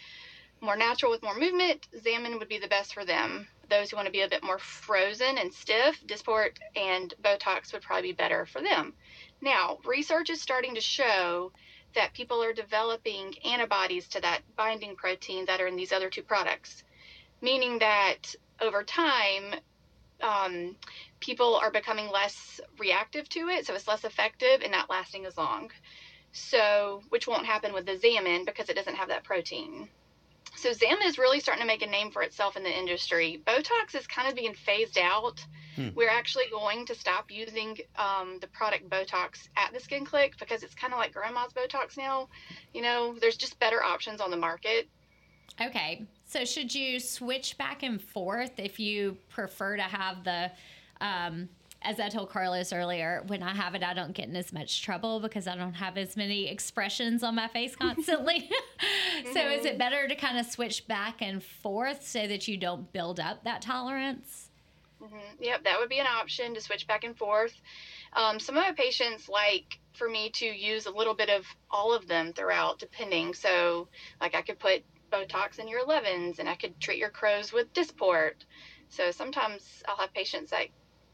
more 0.59 0.75
natural 0.75 1.11
with 1.11 1.23
more 1.23 1.37
movement, 1.37 1.87
Xeomin 1.95 2.37
would 2.39 2.49
be 2.49 2.59
the 2.59 2.67
best 2.67 2.93
for 2.93 3.05
them. 3.05 3.47
Those 3.71 3.89
who 3.89 3.95
want 3.95 4.07
to 4.07 4.11
be 4.11 4.21
a 4.21 4.27
bit 4.27 4.43
more 4.43 4.59
frozen 4.59 5.37
and 5.37 5.53
stiff, 5.53 6.05
Dysport 6.05 6.57
and 6.75 7.13
Botox 7.23 7.71
would 7.71 7.81
probably 7.81 8.09
be 8.09 8.13
better 8.13 8.45
for 8.45 8.61
them. 8.61 8.93
Now, 9.39 9.79
research 9.85 10.29
is 10.29 10.41
starting 10.41 10.75
to 10.75 10.81
show 10.81 11.53
that 11.95 12.13
people 12.13 12.43
are 12.43 12.51
developing 12.51 13.33
antibodies 13.45 14.09
to 14.09 14.19
that 14.21 14.41
binding 14.57 14.97
protein 14.97 15.45
that 15.45 15.61
are 15.61 15.67
in 15.67 15.77
these 15.77 15.93
other 15.93 16.09
two 16.09 16.21
products, 16.21 16.83
meaning 17.41 17.79
that 17.79 18.35
over 18.59 18.83
time, 18.83 19.55
um, 20.21 20.75
people 21.21 21.55
are 21.55 21.71
becoming 21.71 22.09
less 22.09 22.59
reactive 22.77 23.29
to 23.29 23.47
it, 23.47 23.65
so 23.65 23.73
it's 23.73 23.87
less 23.87 24.03
effective 24.03 24.63
and 24.63 24.71
not 24.73 24.89
lasting 24.89 25.25
as 25.25 25.37
long. 25.37 25.71
So, 26.33 27.03
which 27.07 27.25
won't 27.25 27.45
happen 27.45 27.71
with 27.71 27.85
the 27.85 27.95
Xeomin 27.95 28.45
because 28.45 28.67
it 28.67 28.75
doesn't 28.75 28.95
have 28.95 29.07
that 29.07 29.23
protein. 29.23 29.87
So, 30.55 30.69
Xeomin 30.69 31.05
is 31.05 31.17
really 31.17 31.39
starting 31.39 31.61
to 31.61 31.67
make 31.67 31.81
a 31.81 31.87
name 31.87 32.11
for 32.11 32.21
itself 32.21 32.55
in 32.55 32.63
the 32.63 32.77
industry. 32.77 33.41
Botox 33.47 33.95
is 33.95 34.05
kind 34.05 34.27
of 34.27 34.35
being 34.35 34.53
phased 34.53 34.97
out. 34.97 35.43
Hmm. 35.75 35.89
We're 35.95 36.09
actually 36.09 36.45
going 36.51 36.85
to 36.85 36.95
stop 36.95 37.31
using 37.31 37.77
um, 37.97 38.37
the 38.41 38.47
product 38.47 38.89
Botox 38.89 39.47
at 39.57 39.73
the 39.73 39.79
Skin 39.79 40.05
Clique 40.05 40.37
because 40.37 40.63
it's 40.63 40.75
kind 40.75 40.93
of 40.93 40.99
like 40.99 41.13
grandma's 41.13 41.53
Botox 41.53 41.97
now. 41.97 42.27
You 42.73 42.81
know, 42.81 43.15
there's 43.19 43.37
just 43.37 43.59
better 43.59 43.81
options 43.81 44.21
on 44.21 44.29
the 44.29 44.37
market. 44.37 44.89
Okay. 45.59 46.05
So 46.25 46.45
should 46.45 46.73
you 46.73 46.99
switch 46.99 47.57
back 47.57 47.83
and 47.83 48.01
forth 48.01 48.51
if 48.57 48.79
you 48.79 49.17
prefer 49.29 49.77
to 49.77 49.83
have 49.83 50.23
the, 50.23 50.51
um, 50.99 51.49
as 51.83 51.99
I 51.99 52.09
told 52.09 52.29
Carlos 52.29 52.71
earlier, 52.71 53.23
when 53.27 53.41
I 53.41 53.55
have 53.55 53.73
it, 53.73 53.83
I 53.83 53.93
don't 53.93 54.13
get 54.13 54.27
in 54.27 54.35
as 54.35 54.53
much 54.53 54.83
trouble 54.83 55.19
because 55.19 55.47
I 55.47 55.55
don't 55.55 55.73
have 55.73 55.97
as 55.97 56.15
many 56.15 56.47
expressions 56.47 57.23
on 57.23 57.35
my 57.35 57.47
face 57.47 57.75
constantly. 57.79 58.49
mm-hmm. 58.49 59.31
so 59.33 59.39
is 59.49 59.65
it 59.65 59.77
better 59.77 60.07
to 60.07 60.15
kind 60.15 60.37
of 60.37 60.45
switch 60.45 60.87
back 60.87 61.21
and 61.21 61.43
forth 61.43 62.07
so 62.07 62.27
that 62.27 62.47
you 62.47 62.57
don't 62.57 62.91
build 62.93 63.19
up 63.19 63.43
that 63.43 63.61
tolerance? 63.61 64.49
Mm-hmm. 65.01 65.43
Yep, 65.43 65.63
that 65.63 65.79
would 65.79 65.89
be 65.89 65.99
an 65.99 66.07
option 66.07 66.53
to 66.53 66.61
switch 66.61 66.85
back 66.87 67.03
and 67.03 67.17
forth. 67.17 67.53
Um, 68.13 68.39
some 68.39 68.55
of 68.55 68.63
my 68.63 68.73
patients 68.73 69.27
like 69.27 69.79
for 69.93 70.07
me 70.07 70.29
to 70.35 70.45
use 70.45 70.85
a 70.85 70.91
little 70.91 71.15
bit 71.15 71.29
of 71.29 71.45
all 71.71 71.93
of 71.93 72.07
them 72.07 72.33
throughout, 72.33 72.77
depending. 72.77 73.33
So, 73.33 73.87
like 74.19 74.35
I 74.35 74.41
could 74.41 74.59
put 74.59 74.83
Botox 75.11 75.59
in 75.59 75.67
your 75.67 75.83
11s, 75.85 76.39
and 76.39 76.47
I 76.47 76.55
could 76.55 76.79
treat 76.79 76.99
your 76.99 77.09
crow's 77.09 77.51
with 77.51 77.73
Dysport. 77.73 78.45
So 78.89 79.11
sometimes 79.11 79.83
I'll 79.87 79.97
have 79.97 80.13
patients 80.13 80.51
that 80.51 80.67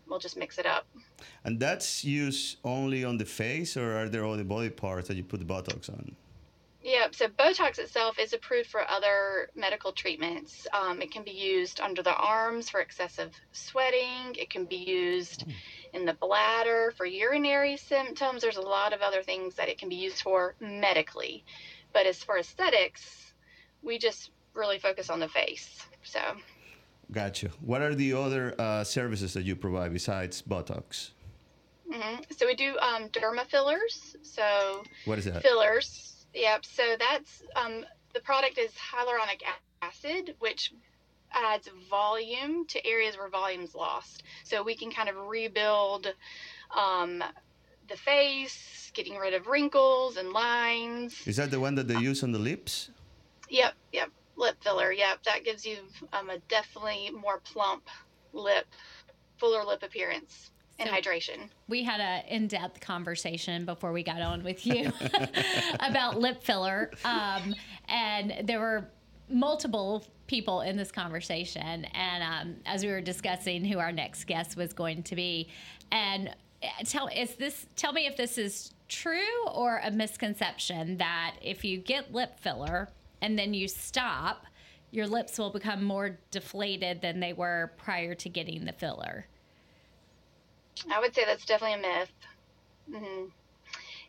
will 0.10 0.20
just 0.20 0.38
mix 0.38 0.58
it 0.58 0.66
up. 0.66 0.88
And 1.44 1.60
that's 1.60 2.04
used 2.04 2.58
only 2.64 3.04
on 3.04 3.18
the 3.18 3.26
face, 3.26 3.78
or 3.78 3.98
are 3.98 4.10
there 4.10 4.26
other 4.26 4.44
body 4.44 4.70
parts 4.70 5.08
that 5.08 5.18
you 5.18 5.24
put 5.24 5.40
the 5.40 5.46
Botox 5.46 5.90
on? 5.90 6.16
Yeah, 6.82 7.08
so 7.12 7.28
Botox 7.28 7.80
itself 7.80 8.18
is 8.18 8.32
approved 8.32 8.70
for 8.70 8.90
other 8.90 9.50
medical 9.56 9.92
treatments. 9.92 10.68
Um, 10.74 11.02
it 11.02 11.12
can 11.12 11.24
be 11.24 11.32
used 11.32 11.82
under 11.82 12.02
the 12.02 12.16
arms 12.16 12.70
for 12.70 12.80
excessive 12.80 13.32
sweating. 13.52 14.36
It 14.40 14.50
can 14.50 14.64
be 14.64 14.78
used 14.78 15.46
mm. 15.46 15.54
in 15.94 16.06
the 16.06 16.14
bladder 16.14 16.94
for 16.96 17.06
urinary 17.06 17.76
symptoms. 17.76 18.42
There's 18.42 18.56
a 18.56 18.62
lot 18.62 18.94
of 18.94 19.02
other 19.02 19.22
things 19.22 19.56
that 19.56 19.68
it 19.68 19.78
can 19.78 19.90
be 19.90 19.96
used 19.96 20.22
for 20.22 20.56
medically. 20.62 21.44
But 21.92 22.06
as 22.06 22.24
for 22.24 22.38
aesthetics, 22.38 23.34
we 23.82 23.98
just 23.98 24.32
really 24.54 24.80
focus 24.80 25.10
on 25.10 25.20
the 25.20 25.28
face. 25.28 25.86
So. 26.04 26.22
Gotcha. 27.12 27.50
What 27.62 27.82
are 27.82 27.96
the 27.96 28.14
other 28.14 28.54
uh, 28.60 28.84
services 28.84 29.34
that 29.34 29.44
you 29.44 29.56
provide 29.56 29.94
besides 29.94 30.42
Botox? 30.42 31.12
Mm-hmm. 31.92 32.24
So 32.36 32.46
we 32.46 32.56
do 32.56 32.78
um, 32.80 33.08
derma 33.10 33.46
fillers. 33.46 34.16
So 34.22 34.84
what 35.06 35.18
is 35.18 35.26
that? 35.26 35.42
Fillers. 35.42 36.26
Yep. 36.34 36.66
So 36.66 36.84
that's 37.00 37.44
um, 37.56 37.86
the 38.14 38.20
product 38.20 38.58
is 38.58 38.72
hyaluronic 38.74 39.42
acid, 39.82 40.36
which 40.40 40.74
adds 41.32 41.70
volume 41.90 42.66
to 42.68 42.86
areas 42.86 43.18
where 43.18 43.30
volume's 43.30 43.74
lost. 43.74 44.24
So 44.44 44.64
we 44.64 44.76
can 44.76 44.92
kind 44.92 45.08
of 45.08 45.16
rebuild 45.16 46.14
um, 46.76 47.24
the 47.88 47.98
face, 47.98 48.92
getting 48.94 49.16
rid 49.16 49.34
of 49.34 49.48
wrinkles 49.48 50.18
and 50.18 50.32
lines. 50.32 51.26
Is 51.26 51.38
that 51.38 51.52
the 51.52 51.60
one 51.60 51.76
that 51.76 51.88
they 51.88 51.98
use 51.98 52.24
on 52.24 52.32
the 52.32 52.40
lips? 52.40 52.90
Yep, 53.50 53.74
yep. 53.94 54.10
Lip 54.38 54.56
filler. 54.64 54.92
Yep, 54.92 55.24
that 55.24 55.44
gives 55.44 55.66
you 55.66 55.78
um, 56.14 56.30
a 56.30 56.38
definitely 56.48 57.12
more 57.12 57.40
plump 57.40 57.88
lip, 58.34 58.68
fuller 59.38 59.64
lip 59.64 59.84
appearance 59.84 60.52
and 60.80 60.90
so 60.90 60.96
hydration. 60.96 61.50
We 61.68 61.84
had 61.84 62.00
an 62.00 62.26
in-depth 62.28 62.80
conversation 62.80 63.66
before 63.66 63.92
we 63.92 64.04
got 64.04 64.22
on 64.22 64.44
with 64.44 64.66
you 64.66 64.92
about 65.80 66.20
lip 66.20 66.44
filler, 66.44 66.92
um, 67.04 67.56
and 67.88 68.48
there 68.48 68.60
were 68.60 68.90
multiple 69.30 70.06
people 70.28 70.62
in 70.62 70.78
this 70.78 70.92
conversation. 70.92 71.86
And 71.86 72.24
um, 72.24 72.56
as 72.66 72.84
we 72.84 72.92
were 72.92 73.02
discussing 73.02 73.66
who 73.66 73.80
our 73.80 73.92
next 73.92 74.26
guest 74.26 74.56
was 74.56 74.74
going 74.74 75.04
to 75.04 75.16
be, 75.16 75.50
and 75.92 76.30
uh, 76.64 76.68
tell 76.86 77.08
is 77.08 77.36
this 77.36 77.68
tell 77.76 77.94
me 77.94 78.08
if 78.08 78.18
this 78.18 78.38
is 78.38 78.74
true 78.88 79.48
or 79.52 79.82
a 79.84 79.92
misconception 79.92 80.98
that 80.98 81.36
if 81.42 81.64
you 81.66 81.78
get 81.78 82.14
lip 82.14 82.40
filler 82.40 82.90
and 83.22 83.38
then 83.38 83.54
you 83.54 83.68
stop, 83.68 84.46
your 84.92 85.08
lips 85.08 85.38
will 85.38 85.50
become 85.50 85.84
more 85.84 86.18
deflated 86.32 87.02
than 87.02 87.20
they 87.20 87.34
were 87.34 87.74
prior 87.78 88.16
to 88.16 88.30
getting 88.30 88.66
the 88.66 88.74
filler. 88.74 89.28
I 90.92 91.00
would 91.00 91.14
say 91.14 91.26
that's 91.26 91.46
definitely 91.46 91.80
a 91.80 92.00
myth. 92.00 92.12
Mm-hmm. 92.92 93.26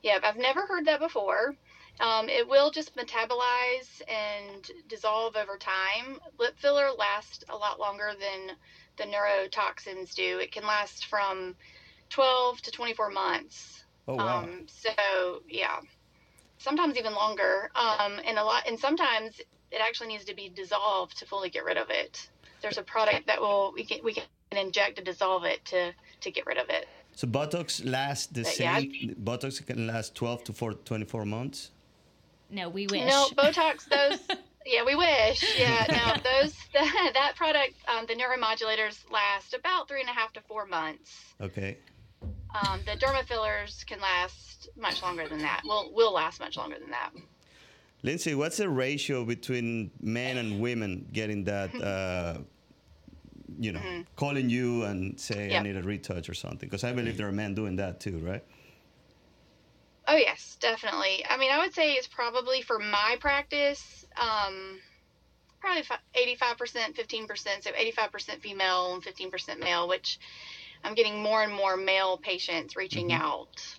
Yeah, 0.03 0.19
I've 0.23 0.37
never 0.37 0.67
heard 0.67 0.85
that 0.87 1.01
before. 1.01 1.55
Um, 2.01 2.29
it 2.29 2.49
will 2.49 2.71
just 2.71 2.95
metabolize 2.95 4.01
and 4.09 4.71
dissolve 4.87 5.35
over 5.35 5.57
time. 5.57 6.21
Lip 6.39 6.55
filler 6.59 6.91
lasts 6.97 7.45
a 7.49 7.57
lot 7.57 7.81
longer 7.81 8.13
than 8.19 8.57
the 8.97 9.05
neurotoxins 9.05 10.15
do. 10.15 10.39
It 10.39 10.53
can 10.53 10.63
last 10.63 11.07
from 11.07 11.57
12 12.11 12.63
to 12.63 12.71
24 12.71 13.11
months. 13.11 13.85
Oh, 14.07 14.15
wow. 14.15 14.45
Um, 14.45 14.67
so, 14.69 15.43
yeah 15.49 15.81
sometimes 16.59 16.97
even 16.97 17.15
longer. 17.15 17.71
Um, 17.75 18.21
and 18.25 18.39
a 18.39 18.45
lot, 18.45 18.69
and 18.69 18.79
sometimes 18.79 19.41
it 19.71 19.81
actually 19.81 20.09
needs 20.09 20.25
to 20.27 20.35
be 20.35 20.49
dissolved 20.49 21.19
to 21.19 21.27
fully 21.27 21.51
get 21.51 21.65
rid 21.65 21.77
of 21.77 21.91
it. 21.91 22.29
There's 22.61 22.79
a 22.79 22.83
product 22.83 23.27
that 23.27 23.41
will 23.41 23.73
we 23.75 23.85
can 23.85 23.99
we 24.03 24.15
can 24.15 24.25
inject 24.51 24.97
to 24.97 25.05
dissolve 25.05 25.45
it 25.45 25.65
to 25.67 25.93
to 26.21 26.31
get 26.31 26.47
rid 26.47 26.59
of 26.59 26.69
it. 26.69 26.89
So 27.15 27.27
Botox 27.27 27.85
lasts 27.85 28.27
the 28.29 28.43
but 28.43 28.53
same. 28.53 28.93
Yeah. 28.93 29.15
Botox 29.15 29.65
can 29.67 29.89
last 29.89 30.15
12 30.15 30.45
to 30.45 30.53
4, 30.53 30.75
24 30.75 31.25
months. 31.25 31.73
No, 32.49 32.69
we 32.69 32.87
wish. 32.87 33.05
No, 33.05 33.27
Botox 33.37 33.89
those. 33.91 34.21
yeah, 34.65 34.85
we 34.85 34.95
wish. 34.95 35.45
Yeah, 35.59 35.85
no, 35.91 36.23
those 36.23 36.55
that, 36.75 37.11
that 37.15 37.33
product, 37.37 37.75
um, 37.89 38.07
the 38.07 38.15
neuromodulators 38.15 39.11
last 39.11 39.55
about 39.55 39.89
three 39.89 40.01
and 40.01 40.09
a 40.09 40.13
half 40.13 40.33
to 40.35 40.41
four 40.43 40.67
months. 40.67 41.35
Okay. 41.41 41.79
Um, 42.55 42.81
the 42.87 42.93
derma 42.93 43.25
fillers 43.25 43.85
can 43.85 44.01
last 44.01 44.69
much 44.77 45.03
longer 45.03 45.29
than 45.29 45.39
that. 45.41 45.63
Will 45.65 45.93
will 45.93 46.13
last 46.13 46.41
much 46.41 46.57
longer 46.57 46.79
than 46.79 46.91
that. 46.91 47.11
Lindsey, 48.03 48.35
what's 48.35 48.59
the 48.59 48.69
ratio 48.69 49.25
between 49.25 49.91
men 50.01 50.37
and 50.37 50.61
women 50.61 51.09
getting 51.13 51.45
that? 51.45 51.71
Uh, 51.83 52.39
you 53.59 53.73
know, 53.73 53.81
mm-hmm. 53.81 54.03
calling 54.15 54.51
you 54.51 54.85
and 54.85 55.19
say 55.19 55.51
yep. 55.51 55.61
I 55.61 55.63
need 55.65 55.77
a 55.77 55.83
retouch 55.83 56.29
or 56.29 56.35
something. 56.35 56.69
Because 56.69 56.85
I 56.85 56.93
believe 56.93 57.17
there 57.17 57.27
are 57.27 57.33
men 57.33 57.55
doing 57.55 57.77
that 57.77 57.99
too, 57.99 58.19
right? 58.19 58.45
Oh 60.07 60.17
yes, 60.17 60.57
definitely. 60.61 61.25
I 61.29 61.37
mean, 61.37 61.51
I 61.51 61.59
would 61.59 61.75
say 61.75 61.93
it's 61.93 62.07
probably 62.07 62.63
for 62.63 62.79
my 62.79 63.17
practice, 63.21 64.07
um, 64.17 64.79
probably 65.61 65.83
eighty-five 66.15 66.57
percent, 66.57 66.97
fifteen 66.97 67.27
percent. 67.27 67.65
So 67.65 67.71
eighty-five 67.77 68.13
percent 68.13 68.43
female 68.43 68.95
and 68.95 69.03
fifteen 69.03 69.31
percent 69.31 69.61
male, 69.61 69.89
which 69.89 70.19
I'm 70.85 70.95
getting 70.95 71.23
more 71.23 71.43
and 71.43 71.53
more 71.53 71.77
male 71.77 72.17
patients 72.19 72.77
reaching 72.77 73.09
mm-hmm. 73.09 73.23
out. 73.23 73.79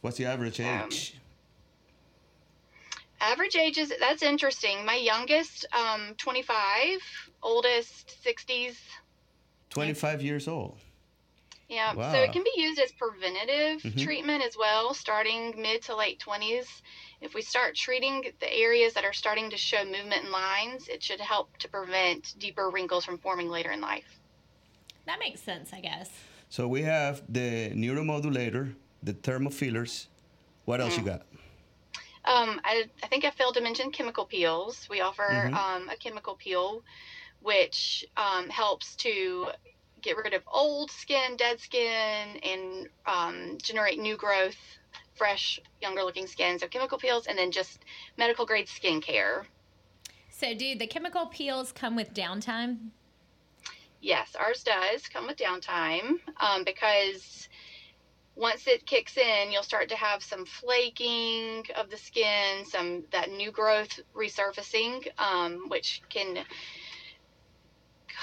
What's 0.00 0.16
the 0.16 0.26
average 0.26 0.60
um, 0.60 0.66
age? 0.66 1.14
Um, 1.14 3.00
average 3.20 3.56
age 3.56 3.78
is 3.78 3.92
that's 3.98 4.22
interesting. 4.22 4.84
My 4.84 4.96
youngest, 4.96 5.66
um, 5.72 6.14
25, 6.18 7.00
oldest 7.42 8.16
60s. 8.24 8.76
25 9.70 10.22
years 10.22 10.48
old. 10.48 10.78
Yeah, 11.68 11.94
wow. 11.94 12.12
so 12.12 12.18
it 12.18 12.32
can 12.32 12.42
be 12.42 12.52
used 12.56 12.80
as 12.80 12.92
preventative 12.92 13.82
mm-hmm. 13.82 13.98
treatment 14.00 14.42
as 14.42 14.56
well, 14.58 14.94
starting 14.94 15.54
mid 15.60 15.82
to 15.82 15.96
late 15.96 16.18
20s. 16.26 16.66
If 17.20 17.34
we 17.34 17.42
start 17.42 17.74
treating 17.74 18.24
the 18.40 18.50
areas 18.50 18.94
that 18.94 19.04
are 19.04 19.12
starting 19.12 19.50
to 19.50 19.56
show 19.58 19.84
movement 19.84 20.22
and 20.22 20.30
lines, 20.30 20.88
it 20.88 21.02
should 21.02 21.20
help 21.20 21.58
to 21.58 21.68
prevent 21.68 22.34
deeper 22.38 22.70
wrinkles 22.70 23.04
from 23.04 23.18
forming 23.18 23.50
later 23.50 23.70
in 23.70 23.82
life. 23.82 24.17
That 25.08 25.20
makes 25.20 25.40
sense, 25.40 25.72
I 25.72 25.80
guess. 25.80 26.10
So 26.50 26.68
we 26.68 26.82
have 26.82 27.22
the 27.30 27.70
neuromodulator, 27.70 28.74
the 29.02 29.14
thermofillers. 29.14 30.06
What 30.66 30.82
else 30.82 30.94
mm. 30.94 30.98
you 30.98 31.04
got? 31.04 31.22
Um, 32.26 32.60
I, 32.62 32.84
I, 33.02 33.06
think 33.06 33.24
I 33.24 33.30
failed 33.30 33.54
to 33.54 33.62
mention 33.62 33.90
chemical 33.90 34.26
peels. 34.26 34.86
We 34.90 35.00
offer 35.00 35.22
mm-hmm. 35.22 35.54
um, 35.54 35.88
a 35.88 35.96
chemical 35.96 36.34
peel, 36.34 36.82
which 37.40 38.04
um, 38.18 38.50
helps 38.50 38.96
to 38.96 39.46
get 40.02 40.18
rid 40.18 40.34
of 40.34 40.42
old 40.46 40.90
skin, 40.90 41.38
dead 41.38 41.58
skin, 41.58 42.36
and 42.42 42.88
um, 43.06 43.56
generate 43.62 43.98
new 43.98 44.18
growth, 44.18 44.58
fresh, 45.14 45.58
younger 45.80 46.02
looking 46.02 46.26
skin. 46.26 46.58
So 46.58 46.68
chemical 46.68 46.98
peels, 46.98 47.26
and 47.26 47.38
then 47.38 47.50
just 47.50 47.82
medical 48.18 48.44
grade 48.44 48.66
skincare. 48.66 49.44
So, 50.28 50.54
do 50.54 50.76
the 50.76 50.86
chemical 50.86 51.26
peels 51.26 51.72
come 51.72 51.96
with 51.96 52.12
downtime? 52.12 52.90
Yes, 54.00 54.36
ours 54.38 54.62
does 54.62 55.08
come 55.08 55.26
with 55.26 55.36
downtime 55.36 56.14
um, 56.40 56.64
because 56.64 57.48
once 58.36 58.66
it 58.68 58.86
kicks 58.86 59.16
in, 59.16 59.50
you'll 59.50 59.62
start 59.62 59.88
to 59.88 59.96
have 59.96 60.22
some 60.22 60.44
flaking 60.44 61.64
of 61.76 61.90
the 61.90 61.96
skin, 61.96 62.64
some 62.64 63.04
that 63.10 63.30
new 63.30 63.50
growth 63.50 63.98
resurfacing, 64.14 65.06
um, 65.18 65.68
which 65.68 66.00
can 66.08 66.44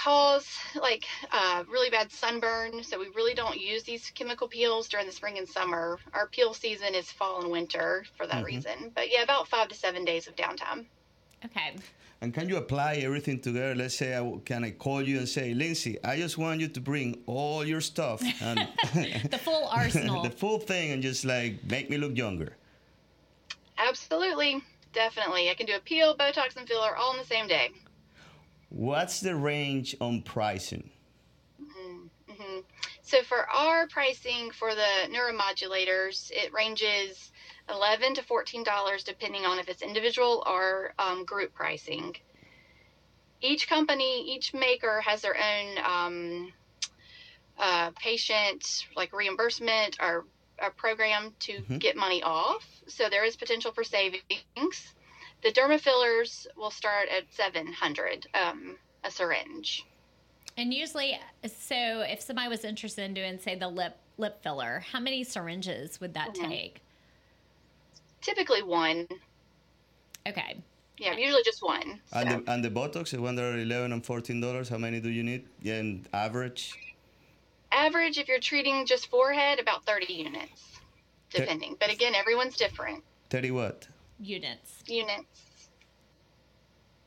cause 0.02 0.48
like 0.80 1.04
uh, 1.32 1.64
really 1.68 1.90
bad 1.90 2.10
sunburn. 2.10 2.82
So 2.82 2.98
we 2.98 3.08
really 3.08 3.34
don't 3.34 3.58
use 3.58 3.82
these 3.82 4.10
chemical 4.10 4.48
peels 4.48 4.88
during 4.88 5.06
the 5.06 5.12
spring 5.12 5.38
and 5.38 5.48
summer. 5.48 5.98
Our 6.14 6.26
peel 6.28 6.54
season 6.54 6.94
is 6.94 7.10
fall 7.10 7.42
and 7.42 7.50
winter 7.50 8.04
for 8.16 8.26
that 8.26 8.42
Mhm. 8.42 8.44
reason. 8.44 8.92
But 8.94 9.10
yeah, 9.10 9.22
about 9.22 9.48
five 9.48 9.68
to 9.68 9.74
seven 9.74 10.04
days 10.04 10.26
of 10.26 10.36
downtime. 10.36 10.86
Okay. 11.44 11.74
And 12.22 12.32
can 12.32 12.48
you 12.48 12.56
apply 12.56 12.94
everything 12.96 13.40
together? 13.40 13.74
Let's 13.74 13.94
say, 13.94 14.14
I, 14.14 14.18
w- 14.18 14.40
can 14.44 14.64
I 14.64 14.70
call 14.70 15.02
you 15.02 15.18
and 15.18 15.28
say, 15.28 15.52
Lindsey, 15.52 16.02
I 16.02 16.16
just 16.16 16.38
want 16.38 16.60
you 16.60 16.68
to 16.68 16.80
bring 16.80 17.22
all 17.26 17.64
your 17.64 17.82
stuff 17.82 18.22
and 18.42 18.58
The 19.30 19.38
full 19.38 19.68
arsenal. 19.70 20.22
the 20.22 20.30
full 20.30 20.58
thing 20.58 20.92
and 20.92 21.02
just 21.02 21.24
like 21.26 21.62
make 21.64 21.90
me 21.90 21.98
look 21.98 22.16
younger. 22.16 22.56
Absolutely, 23.78 24.62
definitely. 24.94 25.50
I 25.50 25.54
can 25.54 25.66
do 25.66 25.76
a 25.76 25.80
peel, 25.80 26.16
Botox, 26.16 26.56
and 26.56 26.66
filler 26.66 26.96
all 26.96 27.12
in 27.12 27.18
the 27.18 27.24
same 27.26 27.46
day. 27.46 27.68
What's 28.70 29.20
the 29.20 29.36
range 29.36 29.94
on 30.00 30.22
pricing? 30.22 30.90
hmm 31.58 32.58
So 33.02 33.22
for 33.22 33.48
our 33.50 33.86
pricing 33.88 34.50
for 34.50 34.74
the 34.74 35.08
neuromodulators, 35.10 36.30
it 36.32 36.52
ranges 36.52 37.30
eleven 37.68 38.14
to 38.14 38.22
fourteen 38.22 38.62
dollars, 38.62 39.02
depending 39.04 39.44
on 39.44 39.58
if 39.58 39.68
it's 39.68 39.82
individual 39.82 40.42
or 40.46 40.92
um, 40.98 41.24
group 41.24 41.52
pricing. 41.54 42.14
Each 43.40 43.68
company, 43.68 44.34
each 44.34 44.54
maker 44.54 45.00
has 45.02 45.20
their 45.22 45.36
own 45.36 45.78
um, 45.84 46.52
uh, 47.58 47.90
patient 47.92 48.86
like 48.96 49.12
reimbursement 49.12 49.96
or 50.00 50.24
a 50.58 50.70
program 50.70 51.34
to 51.40 51.52
Mhm. 51.52 51.78
get 51.80 51.96
money 51.96 52.22
off. 52.22 52.64
So 52.88 53.08
there 53.08 53.24
is 53.24 53.36
potential 53.36 53.72
for 53.72 53.84
savings. 53.84 54.94
The 55.42 55.52
derma 55.52 55.78
fillers 55.78 56.46
will 56.56 56.70
start 56.70 57.08
at 57.08 57.24
seven 57.32 57.72
hundred 57.72 58.26
um, 58.34 58.78
a 59.04 59.10
syringe. 59.10 59.84
and 60.58 60.72
usually, 60.72 61.20
so 61.46 62.00
if 62.00 62.22
somebody 62.22 62.48
was 62.48 62.64
interested 62.64 63.02
in 63.04 63.12
doing, 63.12 63.38
say, 63.38 63.54
the 63.54 63.68
lip 63.68 63.98
lip 64.16 64.42
filler, 64.42 64.82
how 64.92 64.98
many 64.98 65.22
syringes 65.22 66.00
would 66.00 66.14
that 66.14 66.34
Mhm. 66.34 66.48
take? 66.48 66.80
Typically 68.26 68.60
one. 68.60 69.06
Okay. 70.26 70.56
Yeah, 70.98 71.16
usually 71.16 71.44
just 71.44 71.62
one. 71.62 72.00
And 72.12 72.28
the, 72.28 72.52
and 72.52 72.64
the 72.64 72.70
Botox, 72.70 73.10
the 73.10 73.20
one 73.22 73.36
that 73.36 73.44
are 73.44 73.56
11 73.56 73.92
and 73.92 74.04
14 74.04 74.40
dollars, 74.40 74.68
how 74.68 74.78
many 74.78 74.98
do 74.98 75.10
you 75.10 75.22
need? 75.22 75.44
Yeah, 75.62 75.78
in 75.78 76.04
average? 76.12 76.74
Average, 77.70 78.18
if 78.18 78.26
you're 78.26 78.40
treating 78.40 78.84
just 78.84 79.08
forehead, 79.10 79.60
about 79.60 79.86
30 79.86 80.12
units, 80.12 80.80
depending. 81.32 81.76
But 81.78 81.92
again, 81.92 82.16
everyone's 82.16 82.56
different. 82.56 83.04
30 83.30 83.52
what? 83.52 83.86
Units. 84.18 84.82
Units. 84.88 85.45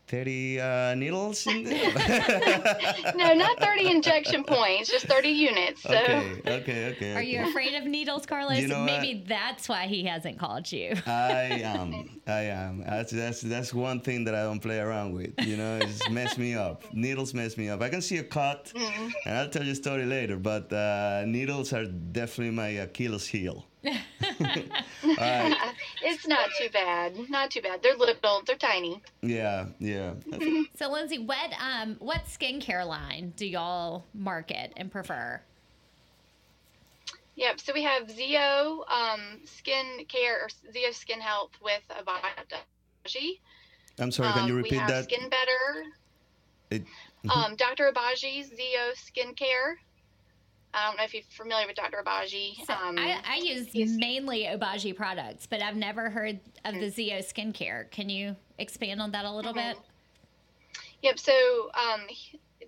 30 0.10 0.60
uh, 0.60 0.96
needles 0.96 1.46
in 1.46 1.64
there? 1.64 1.94
No, 3.16 3.34
not 3.34 3.60
30 3.60 3.92
injection 3.92 4.44
points, 4.44 4.90
just 4.90 5.06
30 5.06 5.30
units. 5.30 5.84
So 5.84 5.94
okay, 5.94 6.42
okay, 6.48 6.86
okay. 6.96 7.14
Are 7.16 7.22
you 7.22 7.48
afraid 7.48 7.76
of 7.76 7.86
needles, 7.86 8.26
Carlos? 8.26 8.58
You 8.60 8.68
know 8.68 8.84
Maybe 8.84 9.24
that's 9.28 9.70
why 9.70 9.86
he 9.86 10.04
hasn't 10.06 10.40
called 10.40 10.72
you. 10.72 10.96
I 11.06 11.62
am. 11.64 12.22
I 12.28 12.42
am. 12.42 12.84
That's, 12.84 13.12
that's 13.12 13.42
that's 13.42 13.74
one 13.74 14.02
thing 14.02 14.24
that 14.26 14.34
I 14.36 14.44
don't 14.44 14.60
play 14.60 14.80
around 14.80 15.14
with. 15.14 15.34
You 15.46 15.58
know, 15.58 15.78
it's 15.82 16.10
mess 16.10 16.38
me 16.38 16.56
up. 16.56 16.84
Needles 16.94 17.34
mess 17.34 17.58
me 17.58 17.70
up. 17.70 17.82
I 17.82 17.90
can 17.90 18.02
see 18.02 18.18
a 18.18 18.24
cut, 18.24 18.72
mm, 18.76 19.12
and 19.26 19.38
I'll 19.38 19.50
tell 19.50 19.64
you 19.64 19.74
a 19.74 19.76
story 19.76 20.06
later. 20.06 20.38
But 20.38 20.72
uh, 20.74 21.24
needles 21.28 21.72
are 21.74 21.86
definitely 21.86 22.56
my 22.56 22.70
Achilles 22.70 23.28
heel. 23.28 23.66
All 23.86 23.92
right. 25.18 25.69
It's 26.02 26.28
not 26.28 26.50
too 26.58 26.70
bad. 26.72 27.30
Not 27.30 27.52
too 27.52 27.62
bad. 27.62 27.82
They're 27.84 27.96
little, 27.96 28.42
they're 28.46 28.56
tiny. 28.56 29.02
Yeah, 29.22 29.66
yeah. 29.80 30.14
So, 30.78 30.90
Lindsay, 30.92 31.18
what 31.20 31.52
um 31.62 31.96
what 32.00 32.26
skincare 32.26 32.86
line 32.88 33.34
do 33.36 33.46
y'all 33.46 34.06
market 34.14 34.72
and 34.78 34.92
prefer? 34.92 35.42
Yep. 37.36 37.60
So 37.62 37.74
we 37.74 37.84
have 37.84 38.10
ZO 38.12 38.84
um, 38.90 39.40
Skin 39.46 40.06
Care 40.08 40.42
or 40.44 40.50
ZO 40.74 40.92
Skin 40.92 41.22
Health 41.22 41.52
with 41.64 41.82
Obagi. 41.90 43.40
I'm 43.98 44.12
sorry. 44.12 44.32
Can 44.34 44.48
you 44.48 44.54
Um, 44.54 44.58
repeat 44.58 44.72
we 44.72 44.78
have 44.78 44.90
that? 44.90 45.04
Skin 45.06 45.30
Better. 45.30 45.86
It- 46.70 46.86
mhm. 47.26 47.32
Um, 47.36 47.56
Dr. 47.56 47.92
Obagi's 47.92 48.48
Zio 48.50 48.94
Skin 48.96 49.34
Care. 49.36 49.78
I 50.74 50.88
don't 50.88 50.98
know 50.98 51.04
if 51.04 51.14
you're 51.14 51.24
familiar 51.30 51.66
with 51.68 51.76
Dr. 51.76 52.04
Obagi. 52.06 52.56
So 52.66 52.74
um, 52.74 52.98
I, 53.00 53.20
I 53.26 53.36
use 53.38 53.74
mainly 53.98 54.44
Obagi 54.44 54.96
products, 54.96 55.48
but 55.48 55.62
I've 55.62 55.76
never 55.76 56.10
heard 56.10 56.40
of 56.66 56.76
the 56.76 56.90
ZO 56.90 57.20
skincare. 57.20 57.90
Can 57.92 58.10
you 58.10 58.36
expand 58.60 59.02
on 59.02 59.12
that 59.12 59.26
a 59.26 59.32
little 59.32 59.54
Mhm. 59.54 59.74
bit? 59.74 59.78
Yep. 61.02 61.18
So 61.20 61.72
um, 61.74 62.02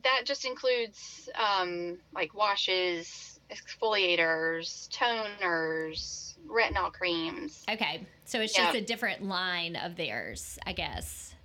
that 0.04 0.22
just 0.26 0.46
includes 0.46 1.30
um, 1.36 2.00
like 2.14 2.34
washes, 2.34 3.40
exfoliators, 3.52 4.90
toners, 4.90 6.36
retinol 6.48 6.92
creams. 6.92 7.64
Okay, 7.70 8.08
so 8.26 8.40
it's 8.42 8.58
Yeah. 8.58 8.66
just 8.66 8.78
a 8.78 8.82
different 8.82 9.24
line 9.24 9.76
of 9.76 9.96
theirs, 9.96 10.58
I 10.66 10.74
guess. 10.74 11.36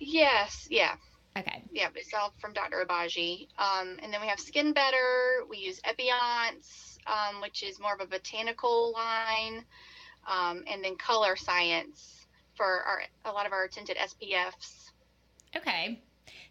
Yes. 0.00 0.66
Yeah. 0.70 0.96
Okay, 1.36 1.62
Yeah. 1.72 1.88
It's 1.94 2.12
all 2.12 2.32
from 2.38 2.52
Dr. 2.52 2.84
Obagi. 2.84 3.48
Um, 3.58 3.98
and 4.02 4.12
then 4.12 4.20
we 4.20 4.26
have 4.26 4.38
Skin 4.38 4.72
Better. 4.72 5.44
We 5.48 5.58
use 5.58 5.80
Epionce, 5.80 6.98
um, 7.06 7.40
which 7.40 7.62
is 7.62 7.80
more 7.80 7.94
of 7.94 8.00
a 8.00 8.06
botanical 8.06 8.92
line. 8.92 9.64
Um, 10.26 10.62
and 10.70 10.84
then 10.84 10.96
Colorescience 10.96 12.26
for 12.54 12.66
our 12.66 13.02
a 13.24 13.32
lot 13.32 13.46
of 13.46 13.52
our 13.52 13.66
tinted 13.66 13.96
SPFs. 13.96 14.90
okay. 15.56 16.02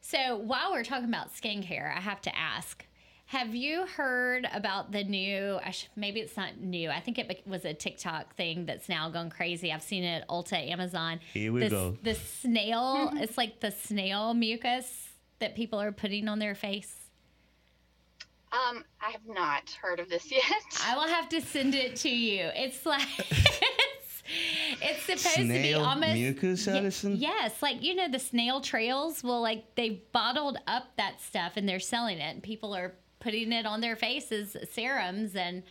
So 0.02 0.38
while 0.38 0.72
we're 0.72 0.84
talking 0.84 1.08
about 1.08 1.32
skincare, 1.34 1.96
I 1.96 2.00
have 2.02 2.22
to 2.22 2.36
ask. 2.36 2.86
Have 3.32 3.56
you 3.56 3.86
heard 3.86 4.46
about 4.54 4.92
the 4.92 5.06
new? 5.06 5.58
Maybe 5.96 6.20
it's 6.20 6.36
not 6.36 6.60
new. 6.60 6.90
I 6.90 7.00
think 7.00 7.18
it 7.18 7.48
was 7.48 7.64
a 7.64 7.74
TikTok 7.74 8.36
thing 8.36 8.66
that's 8.66 8.90
now 8.90 9.10
gone 9.10 9.30
crazy. 9.30 9.72
I've 9.72 9.82
seen 9.82 10.04
it 10.04 10.24
at 10.24 10.28
Ulta, 10.28 10.70
Amazon. 10.70 11.22
Here 11.32 11.54
we 11.54 11.62
the, 11.62 11.70
go. 11.70 11.98
The 12.04 12.16
snail. 12.16 13.10
It's 13.16 13.38
like 13.38 13.62
the 13.62 13.72
snail 13.72 14.34
mucus 14.34 15.12
that 15.40 15.56
people 15.56 15.80
are 15.80 15.94
putting 15.94 16.28
on 16.28 16.40
their 16.40 16.56
face. 16.56 16.94
Um, 18.52 18.84
I 19.00 19.12
have 19.12 19.26
not 19.26 19.70
heard 19.82 20.02
of 20.02 20.10
this 20.10 20.30
yet. 20.32 20.44
I 20.86 20.98
will 20.98 21.08
have 21.08 21.30
to 21.30 21.40
send 21.40 21.74
it 21.74 21.96
to 21.98 22.10
you. 22.10 22.50
It's 22.54 22.86
like 22.86 23.08
it's, 23.18 24.24
it's 24.82 25.04
supposed 25.04 25.38
to 25.38 25.48
be 25.48 25.74
almost 25.74 26.16
mucus, 26.16 26.68
Ye- 26.68 26.78
Allison? 26.78 27.16
yes, 27.16 27.62
like 27.62 27.82
you 27.82 27.96
know 27.96 28.10
the 28.10 28.20
snail 28.20 28.60
trails. 28.60 29.24
Well, 29.24 29.40
like 29.40 29.76
they 29.76 30.04
bottled 30.12 30.58
up 30.68 30.88
that 30.98 31.22
stuff 31.22 31.54
and 31.56 31.70
they're 31.70 31.80
selling 31.80 32.18
it, 32.18 32.24
and 32.24 32.44
people 32.44 32.76
are 32.76 32.92
putting 33.22 33.52
it 33.54 33.66
on 33.66 33.80
their 33.82 33.96
faces, 33.96 34.58
serums, 34.74 35.36
and 35.36 35.64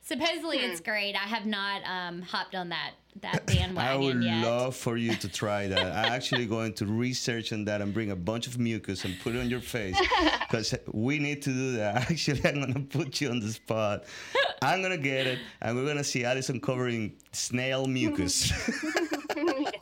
supposedly 0.00 0.58
it's 0.58 0.80
Hmm. 0.80 0.84
great. 0.90 1.14
I 1.14 1.26
have 1.28 1.46
not 1.46 1.82
um, 1.84 2.22
hopped 2.22 2.54
on 2.54 2.70
that 2.70 2.92
that 3.20 3.46
bandwagon 3.46 3.76
yet. 3.76 3.92
I 3.92 3.96
would 3.96 4.22
yet. 4.24 4.44
love 4.44 4.74
for 4.74 4.96
you 4.96 5.14
to 5.14 5.28
try 5.28 5.68
that. 5.68 5.86
I'm 5.86 6.12
actually 6.12 6.46
going 6.46 6.72
to 6.74 6.86
research 6.86 7.52
on 7.52 7.64
that 7.66 7.80
and 7.80 7.94
bring 7.94 8.10
a 8.10 8.16
bunch 8.16 8.48
of 8.48 8.58
mucus 8.58 9.04
and 9.04 9.14
put 9.20 9.36
it 9.36 9.38
on 9.40 9.48
your 9.48 9.60
face 9.60 9.96
because 10.40 10.74
we 10.92 11.20
need 11.20 11.40
to 11.42 11.50
do 11.50 11.72
that. 11.76 11.94
Actually, 12.10 12.44
I'm 12.44 12.56
going 12.60 12.74
to 12.74 12.80
put 12.80 13.20
you 13.20 13.30
on 13.30 13.38
the 13.38 13.52
spot. 13.52 14.04
I'm 14.62 14.80
going 14.82 14.90
to 14.96 14.98
get 15.02 15.28
it 15.28 15.38
and 15.62 15.76
we're 15.76 15.84
going 15.84 15.96
to 15.98 16.02
see 16.02 16.24
Allison 16.24 16.58
covering 16.60 17.12
snail 17.30 17.86
mucus. 17.86 18.50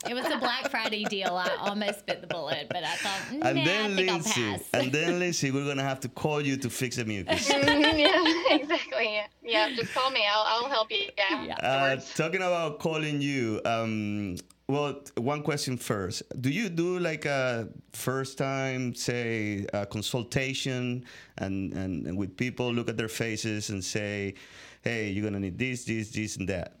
It 0.09 0.13
was 0.13 0.25
a 0.25 0.37
Black 0.37 0.69
Friday 0.69 1.05
deal. 1.05 1.35
I 1.35 1.49
almost 1.59 2.05
bit 2.05 2.21
the 2.21 2.27
bullet, 2.27 2.67
but 2.69 2.83
I 2.83 2.95
thought, 2.95 3.31
nah, 3.31 3.47
and 3.47 3.59
I 3.59 3.65
then 3.65 3.95
think 3.95 4.09
Lindsey, 4.09 4.43
I'll 4.43 4.57
pass. 4.57 4.69
and 4.73 4.91
then 4.91 5.19
Lindsey, 5.19 5.51
we're 5.51 5.63
going 5.63 5.77
to 5.77 5.83
have 5.83 5.99
to 6.01 6.09
call 6.09 6.41
you 6.41 6.57
to 6.57 6.69
fix 6.69 6.97
the 6.97 7.05
mucus. 7.05 7.49
yeah, 7.49 8.23
exactly. 8.51 9.21
Yeah, 9.41 9.69
just 9.75 9.93
call 9.93 10.11
me. 10.11 10.25
I'll, 10.29 10.45
I'll 10.45 10.69
help 10.69 10.91
you. 10.91 11.09
Yeah. 11.17 11.45
Yeah. 11.45 11.55
Uh, 11.55 12.01
talking 12.15 12.41
about 12.41 12.79
calling 12.79 13.21
you, 13.21 13.61
um, 13.65 14.35
well, 14.67 15.01
one 15.17 15.41
question 15.43 15.77
first. 15.77 16.23
Do 16.41 16.49
you 16.49 16.69
do 16.69 16.99
like 16.99 17.25
a 17.25 17.69
first 17.93 18.37
time, 18.37 18.95
say, 18.95 19.65
a 19.73 19.85
consultation 19.85 21.05
and, 21.37 21.73
and, 21.73 22.07
and 22.07 22.17
with 22.17 22.35
people 22.37 22.73
look 22.73 22.89
at 22.89 22.97
their 22.97 23.09
faces 23.09 23.69
and 23.69 23.83
say, 23.83 24.35
hey, 24.81 25.09
you're 25.09 25.21
going 25.21 25.33
to 25.33 25.39
need 25.39 25.57
this, 25.57 25.85
this, 25.85 26.11
this, 26.11 26.37
and 26.37 26.47
that? 26.49 26.77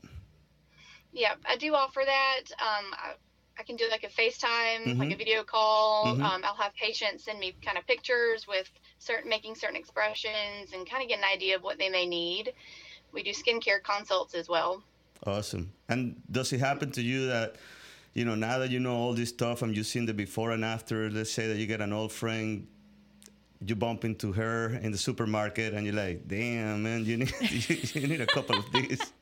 Yeah, 1.13 1.35
I 1.47 1.57
do 1.57 1.73
offer 1.75 2.01
that. 2.05 2.41
Um, 2.59 2.85
I, 2.93 3.13
I 3.59 3.63
can 3.63 3.75
do 3.75 3.85
like 3.89 4.03
a 4.03 4.07
FaceTime, 4.09 4.97
like 4.97 5.09
Mhm. 5.09 5.13
a 5.13 5.17
video 5.17 5.43
call. 5.43 6.15
Mhm. 6.15 6.23
Um, 6.23 6.41
I'll 6.43 6.55
have 6.55 6.73
patients 6.73 7.23
send 7.25 7.39
me 7.39 7.55
kind 7.63 7.77
of 7.77 7.85
pictures 7.85 8.47
with 8.47 8.69
certain 8.97 9.29
making 9.29 9.55
certain 9.55 9.75
expressions 9.75 10.73
and 10.73 10.89
kind 10.89 11.03
of 11.03 11.09
get 11.09 11.19
an 11.19 11.25
idea 11.25 11.55
of 11.55 11.61
what 11.63 11.77
they 11.77 11.89
may 11.89 12.05
need. 12.07 12.53
We 13.11 13.21
do 13.21 13.29
skincare 13.31 13.81
consults 13.83 14.33
as 14.33 14.49
well. 14.49 14.83
Awesome. 15.25 15.71
And 15.87 16.21
does 16.31 16.51
it 16.51 16.59
happen 16.59 16.91
to 16.93 17.01
you 17.01 17.27
that, 17.27 17.55
you 18.15 18.25
know, 18.25 18.33
now 18.35 18.57
that 18.57 18.71
you 18.71 18.79
know 18.79 18.95
all 18.95 19.13
this 19.13 19.29
stuff 19.29 19.61
and 19.61 19.77
you've 19.77 19.85
seen 19.85 20.07
the 20.07 20.13
before 20.15 20.51
and 20.51 20.65
after, 20.65 21.09
let's 21.11 21.31
say 21.31 21.47
that 21.47 21.57
you 21.57 21.67
get 21.67 21.79
an 21.79 21.93
old 21.93 22.11
friend, 22.11 22.67
you 23.65 23.75
bump 23.75 24.03
into 24.03 24.33
her 24.33 24.69
in 24.81 24.91
the 24.91 24.97
supermarket 24.97 25.73
and 25.73 25.85
you're 25.85 25.95
like, 25.95 26.27
damn, 26.27 26.83
man, 26.83 27.05
you 27.05 27.17
need, 27.17 27.33
you 27.95 28.07
need 28.07 28.19
a 28.21 28.25
couple 28.25 28.57
of 28.57 28.65
these. 28.73 29.13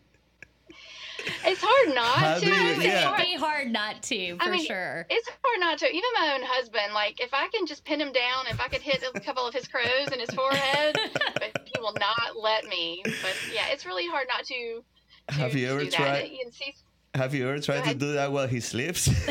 It's 1.43 1.61
hard 1.63 1.95
not 1.95 2.17
How 2.17 2.33
to. 2.35 2.45
do 2.45 2.51
you- 2.51 2.71
It's 2.73 2.83
yeah. 2.83 3.01
hard- 3.07 3.19
It'd 3.21 3.31
be 3.33 3.37
hard 3.39 3.71
not 3.71 4.01
to, 4.03 4.35
for 4.37 4.43
I 4.43 4.51
mean, 4.51 4.65
sure. 4.65 5.05
It's 5.09 5.27
hard 5.43 5.59
not 5.59 5.77
to. 5.79 5.87
Even 5.87 6.09
my 6.19 6.33
own 6.35 6.41
husband, 6.43 6.93
like 6.93 7.19
if 7.19 7.33
I 7.33 7.47
can 7.49 7.65
just 7.65 7.83
pin 7.83 7.99
him 7.99 8.11
down, 8.11 8.45
if 8.49 8.59
I 8.61 8.67
could 8.67 8.81
hit 8.81 9.03
a 9.13 9.19
couple 9.19 9.45
of 9.47 9.53
his 9.53 9.67
crows 9.67 10.09
in 10.13 10.19
his 10.19 10.29
forehead, 10.31 10.97
but 11.33 11.57
he 11.65 11.79
will 11.79 11.93
not 11.99 12.37
let 12.39 12.65
me. 12.65 13.01
But 13.03 13.35
yeah, 13.53 13.67
it's 13.69 13.85
really 13.85 14.07
hard 14.07 14.27
not 14.27 14.45
to. 14.45 14.83
to 15.29 15.33
Have 15.33 15.55
you 15.55 15.67
ever 15.69 15.83
do 15.83 15.91
tried? 15.91 16.29
You 16.29 16.39
can 16.43 16.51
see. 16.51 16.75
Have 17.15 17.33
you 17.33 17.47
ever 17.49 17.59
tried 17.59 17.83
to 17.85 17.95
do 17.95 18.13
that 18.13 18.31
while 18.31 18.47
he 18.47 18.59
sleeps? 18.61 19.07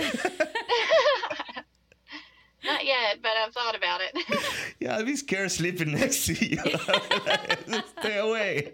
not 2.65 2.85
yet, 2.85 3.19
but 3.23 3.31
I've 3.43 3.55
thought 3.55 3.75
about 3.77 4.01
it. 4.03 4.19
yeah, 4.81 4.97
I'd 4.99 5.07
be 5.07 5.17
scared 5.17 5.51
sleeping 5.51 5.93
next 5.93 6.27
to 6.27 6.35
you. 6.35 6.59
Stay 8.01 8.19
away. 8.19 8.73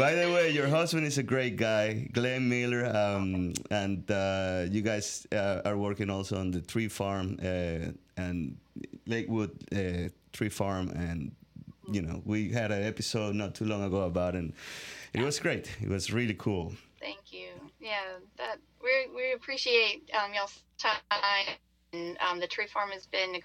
By 0.00 0.14
the 0.14 0.32
way, 0.32 0.48
your 0.48 0.66
husband 0.66 1.06
is 1.06 1.18
a 1.18 1.22
great 1.22 1.56
guy, 1.56 2.08
Glenn 2.14 2.48
Miller, 2.48 2.86
um, 2.86 3.52
and 3.70 4.10
uh, 4.10 4.64
you 4.70 4.80
guys 4.80 5.26
uh, 5.30 5.60
are 5.66 5.76
working 5.76 6.08
also 6.08 6.38
on 6.38 6.50
the 6.52 6.62
tree 6.62 6.88
farm 6.88 7.36
uh, 7.42 7.92
and 8.16 8.56
Lakewood 9.06 9.50
uh, 9.76 10.08
Tree 10.32 10.48
Farm, 10.48 10.88
and 10.88 11.32
you 11.92 12.00
know 12.00 12.22
we 12.24 12.50
had 12.50 12.72
an 12.72 12.82
episode 12.82 13.34
not 13.34 13.54
too 13.54 13.66
long 13.66 13.82
ago 13.84 14.04
about 14.04 14.34
it. 14.36 14.38
And 14.38 14.54
it 15.12 15.22
was 15.22 15.38
great. 15.38 15.70
It 15.82 15.90
was 15.90 16.10
really 16.10 16.32
cool. 16.38 16.72
Thank 16.98 17.30
you. 17.30 17.50
Yeah, 17.78 18.20
that 18.38 18.56
we 18.82 19.14
we 19.14 19.34
appreciate 19.34 20.10
um, 20.14 20.32
y'all's 20.32 20.62
time. 20.78 21.58
And 21.92 22.16
um, 22.26 22.40
the 22.40 22.46
tree 22.46 22.68
farm 22.68 22.88
has 22.92 23.04
been. 23.04 23.42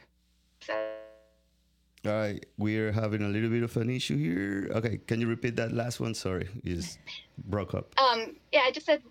All 2.06 2.12
right, 2.12 2.46
we're 2.58 2.92
having 2.92 3.22
a 3.24 3.28
little 3.28 3.50
bit 3.50 3.64
of 3.64 3.76
an 3.78 3.90
issue 3.90 4.18
here. 4.18 4.70
Okay, 4.76 5.00
can 5.08 5.22
you 5.22 5.28
repeat 5.28 5.56
that 5.56 5.72
last 5.72 6.00
one? 6.00 6.14
Sorry, 6.14 6.48
you 6.64 6.76
just 6.76 7.00
broke 7.48 7.74
up. 7.74 8.00
Um, 8.00 8.36
yeah, 8.52 8.62
I 8.66 8.72
just 8.72 8.86
said 8.86 9.02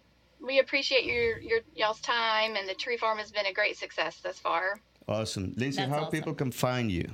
we 0.41 0.61
appreciate 0.61 1.05
your 1.05 1.39
your 1.39 1.61
y'all's 1.75 2.01
time, 2.01 2.55
and 2.57 2.69
the 2.69 2.75
tree 2.75 2.97
farm 2.97 3.19
has 3.19 3.33
been 3.33 3.47
a 3.47 3.53
great 3.53 3.77
success 3.77 4.21
thus 4.23 4.39
far. 4.39 4.79
Awesome. 5.09 5.55
Lindsey, 5.57 5.81
That's 5.81 5.93
how 5.93 6.03
awesome. 6.03 6.13
people 6.13 6.35
can 6.35 6.53
find 6.53 6.91
you? 6.91 7.09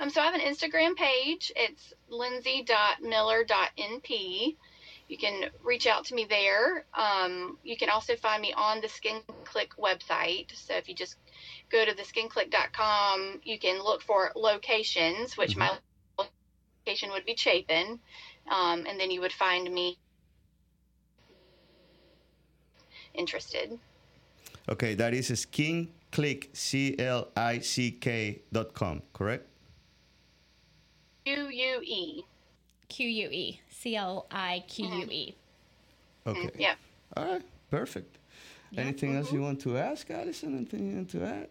Um, 0.00 0.10
so 0.10 0.20
I 0.20 0.24
have 0.24 0.34
an 0.34 0.40
Instagram 0.40 0.96
page. 0.96 1.52
It's 1.54 1.94
lindsay.miller.np. 2.08 4.56
You 5.08 5.18
can 5.18 5.50
reach 5.62 5.86
out 5.86 6.06
to 6.06 6.14
me 6.14 6.24
there. 6.28 6.86
Um, 6.94 7.58
you 7.62 7.76
can 7.76 7.90
also 7.90 8.16
find 8.16 8.40
me 8.40 8.54
on 8.56 8.80
the 8.80 8.88
Skin 8.88 9.20
Clique 9.44 9.76
website. 9.76 10.56
So 10.56 10.74
if 10.74 10.88
you 10.88 10.94
just 10.94 11.16
go 11.70 11.84
to 11.84 11.94
the 11.94 12.02
skinclique.com, 12.02 13.40
you 13.42 13.58
can 13.58 13.82
look 13.82 14.02
for 14.02 14.32
locations, 14.36 15.36
which 15.36 15.56
mm-hmm. 15.56 15.76
my 16.18 16.28
location 16.86 17.10
would 17.10 17.24
be 17.24 17.34
Chapin. 17.36 17.98
Um, 18.50 18.84
and 18.86 19.00
then 19.00 19.10
you 19.10 19.20
would 19.20 19.32
find 19.32 19.72
me 19.72 19.98
interested. 23.14 23.78
Okay, 24.68 24.94
that 24.94 25.14
is 25.14 25.28
skin 25.38 25.88
click 26.10 26.50
c 26.52 26.94
l 26.98 27.28
i 27.36 27.58
c 27.58 27.90
k 27.90 28.42
dot 28.52 28.74
com, 28.74 29.02
correct? 29.12 29.46
U 31.26 31.48
U 31.48 31.80
E. 31.82 32.24
Q 32.88 33.08
U 33.08 33.28
E. 33.30 33.60
C 33.70 33.96
L 33.96 34.26
I 34.30 34.62
Q 34.68 34.86
U 34.86 35.06
E. 35.10 35.34
Mm-hmm. 36.26 36.30
Okay. 36.30 36.48
Mm, 36.48 36.60
yep. 36.60 36.76
All 37.16 37.24
right, 37.24 37.42
perfect. 37.70 38.18
Anything 38.76 39.16
else 39.16 39.32
you 39.32 39.40
want 39.40 39.60
to 39.62 39.78
ask, 39.78 40.10
Allison? 40.10 40.56
Anything 40.56 40.88
you 40.90 40.96
want 40.96 41.10
to 41.10 41.24
add? 41.24 41.48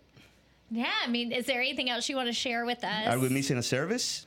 Yeah, 0.72 0.92
I 1.04 1.08
mean, 1.08 1.32
is 1.32 1.46
there 1.46 1.62
anything 1.62 1.90
else 1.90 2.10
you 2.10 2.16
want 2.16 2.28
to 2.28 2.34
share 2.34 2.66
with 2.66 2.84
us? 2.84 3.08
Are 3.08 3.20
we 3.20 3.30
missing 3.30 3.58
a 3.58 3.64
service? 3.64 4.26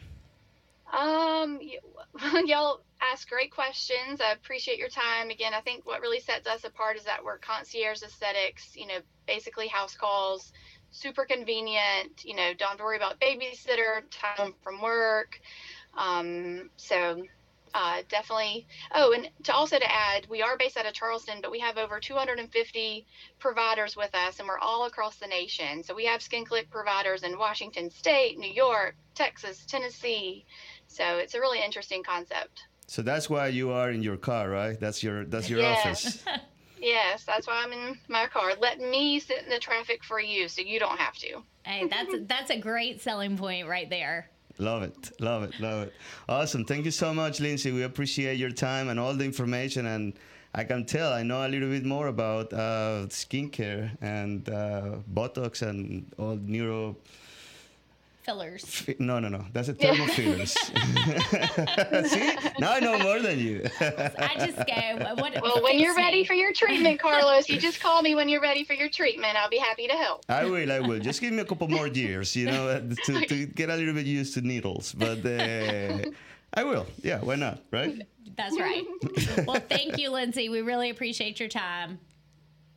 Um, 0.92 1.58
y- 1.60 2.42
y'all 2.46 2.80
ask 3.12 3.28
great 3.28 3.50
questions. 3.52 4.20
I 4.20 4.32
appreciate 4.32 4.78
your 4.78 4.88
time. 4.88 5.30
Again, 5.30 5.52
I 5.54 5.60
think 5.60 5.84
what 5.86 6.00
really 6.00 6.20
sets 6.20 6.46
us 6.46 6.64
apart 6.64 6.96
is 6.96 7.04
that 7.04 7.22
we're 7.24 7.38
concierge 7.38 8.02
aesthetics, 8.02 8.76
you 8.76 8.86
know, 8.86 8.98
basically 9.26 9.68
house 9.68 9.94
calls, 9.96 10.52
super 10.90 11.24
convenient, 11.24 12.24
you 12.24 12.34
know, 12.34 12.52
don't 12.54 12.78
worry 12.80 12.96
about 12.96 13.20
babysitter, 13.20 14.02
time 14.10 14.54
from 14.62 14.80
work. 14.80 15.40
Um, 15.96 16.70
so 16.76 17.22
uh, 17.74 18.02
definitely. 18.08 18.66
Oh, 18.94 19.12
and 19.12 19.28
to 19.44 19.52
also 19.54 19.78
to 19.78 19.92
add, 19.92 20.26
we 20.28 20.42
are 20.42 20.56
based 20.56 20.76
out 20.76 20.86
of 20.86 20.94
Charleston, 20.94 21.40
but 21.42 21.50
we 21.50 21.60
have 21.60 21.76
over 21.78 22.00
250 22.00 23.06
providers 23.38 23.96
with 23.96 24.14
us, 24.14 24.38
and 24.38 24.48
we're 24.48 24.58
all 24.58 24.86
across 24.86 25.16
the 25.16 25.26
nation. 25.26 25.82
So 25.82 25.94
we 25.94 26.06
have 26.06 26.22
Skin 26.22 26.44
Clique 26.44 26.70
providers 26.70 27.22
in 27.22 27.38
Washington 27.38 27.90
State, 27.90 28.38
New 28.38 28.50
York, 28.50 28.96
Texas, 29.14 29.64
Tennessee. 29.66 30.44
So 30.86 31.18
it's 31.18 31.34
a 31.34 31.40
really 31.40 31.62
interesting 31.64 32.02
concept. 32.02 32.62
So 32.86 33.02
that's 33.02 33.28
why 33.28 33.48
you 33.48 33.70
are 33.72 33.90
in 33.90 34.02
your 34.02 34.16
car, 34.16 34.48
right? 34.48 34.78
That's 34.78 35.02
your 35.02 35.24
that's 35.24 35.50
your 35.50 35.60
Yeah. 35.60 35.72
office. 35.72 36.24
Yes, 36.78 37.24
that's 37.24 37.46
why 37.46 37.62
I'm 37.64 37.72
in 37.72 37.98
my 38.08 38.26
car. 38.26 38.52
Let 38.60 38.78
me 38.78 39.18
sit 39.18 39.42
in 39.42 39.48
the 39.48 39.58
traffic 39.58 40.04
for 40.04 40.20
you, 40.20 40.46
so 40.46 40.60
you 40.60 40.78
don't 40.78 40.98
have 40.98 41.14
to. 41.16 41.42
Hey, 41.64 41.88
that's 41.88 42.14
that's 42.28 42.50
a 42.50 42.58
great 42.58 43.00
selling 43.00 43.38
point 43.38 43.66
right 43.66 43.88
there. 43.88 44.30
Love 44.58 44.82
it, 44.82 45.12
love 45.20 45.42
it, 45.42 45.58
love 45.60 45.82
it. 45.82 45.94
Awesome. 46.28 46.64
Thank 46.64 46.86
you 46.86 46.90
so 46.90 47.12
much, 47.12 47.40
Lindsey. 47.40 47.72
We 47.72 47.82
appreciate 47.82 48.38
your 48.38 48.50
time 48.50 48.88
and 48.88 48.98
all 48.98 49.12
the 49.12 49.24
information. 49.24 49.84
And 49.86 50.14
I 50.54 50.64
can 50.64 50.86
tell 50.86 51.12
I 51.12 51.22
know 51.22 51.46
a 51.46 51.48
little 51.48 51.68
bit 51.68 51.84
more 51.84 52.06
about 52.06 52.52
uh, 52.54 53.06
skincare 53.08 53.90
and 54.00 54.48
uh, 54.48 54.96
Botox 55.12 55.60
and 55.60 56.10
all 56.18 56.36
neuro. 56.36 56.96
Fillers. 58.26 58.64
fi- 58.64 58.96
No, 58.98 59.20
no, 59.20 59.28
no. 59.28 59.44
That's 59.52 59.68
a 59.68 59.74
thermal 59.74 60.06
fillers. 60.18 60.50
See, 62.10 62.32
now 62.58 62.72
I 62.72 62.80
know 62.80 62.98
more 62.98 63.20
than 63.20 63.38
you. 63.38 63.62
I 63.80 64.34
just 64.44 64.56
go. 64.66 65.14
What, 65.16 65.40
Well, 65.40 65.62
when 65.62 65.78
you're 65.78 65.94
fix 65.94 66.04
ready 66.06 66.24
for 66.24 66.34
your 66.34 66.52
treatment, 66.52 66.98
Carlos, 67.00 67.48
you 67.48 67.58
just 67.58 67.80
call 67.80 68.02
me 68.02 68.14
when 68.16 68.28
you're 68.28 68.40
ready 68.42 68.64
for 68.64 68.74
your 68.74 68.88
treatment. 68.88 69.36
I'll 69.36 69.48
be 69.48 69.58
happy 69.58 69.86
to 69.86 69.94
help. 69.94 70.24
I 70.28 70.44
will, 70.44 70.70
I 70.72 70.80
will. 70.80 70.98
Just 70.98 71.20
give 71.20 71.32
me 71.32 71.40
a 71.40 71.44
couple 71.44 71.68
more 71.68 71.86
years, 71.86 72.34
you 72.34 72.46
know, 72.46 72.80
to, 73.04 73.26
to 73.26 73.46
get 73.46 73.70
a 73.70 73.76
little 73.76 73.94
bit 73.94 74.06
used 74.06 74.34
to 74.34 74.40
needles. 74.42 74.92
But 74.92 75.24
uh, 75.24 75.98
I 76.52 76.64
will. 76.64 76.86
Yeah, 77.02 77.20
why 77.20 77.36
not, 77.36 77.60
right? 77.70 78.02
That's 78.36 78.58
right. 78.58 78.84
well, 79.46 79.60
thank 79.68 79.98
you, 79.98 80.10
Lindsey. 80.10 80.48
We 80.48 80.60
really 80.62 80.90
appreciate 80.90 81.38
your 81.40 81.48
time. 81.48 81.98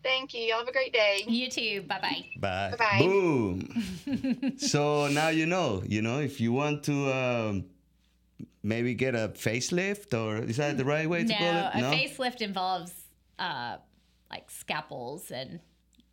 Thank 0.04 0.34
you. 0.34 0.42
Y'all 0.42 0.60
have 0.60 0.68
a 0.68 0.72
great 0.72 0.94
day. 0.94 1.24
You 1.28 1.50
too. 1.50 1.82
Bye 1.82 2.00
bye. 2.02 2.26
Bye. 2.38 2.76
Bye-bye. 2.78 3.00
Boom. 3.00 4.56
so 4.58 5.08
now 5.08 5.30
you 5.30 5.46
know, 5.46 5.84
you 5.86 6.02
know, 6.02 6.20
if 6.20 6.40
you 6.40 6.54
want 6.54 6.84
to 6.86 7.14
um, 7.14 7.66
maybe 8.64 8.94
get 8.94 9.16
a 9.16 9.30
facelift, 9.30 10.14
or 10.14 10.38
is 10.38 10.58
that 10.58 10.78
the 10.78 10.86
right 10.86 11.10
way 11.10 11.24
to 11.24 11.30
No, 11.30 11.38
call 11.38 11.48
it? 11.48 11.76
No, 11.82 11.92
a 11.92 11.94
facelift 11.94 12.42
involves 12.42 12.94
uh, 13.38 13.78
like 14.32 14.50
scalpels 14.50 15.32
and 15.32 15.60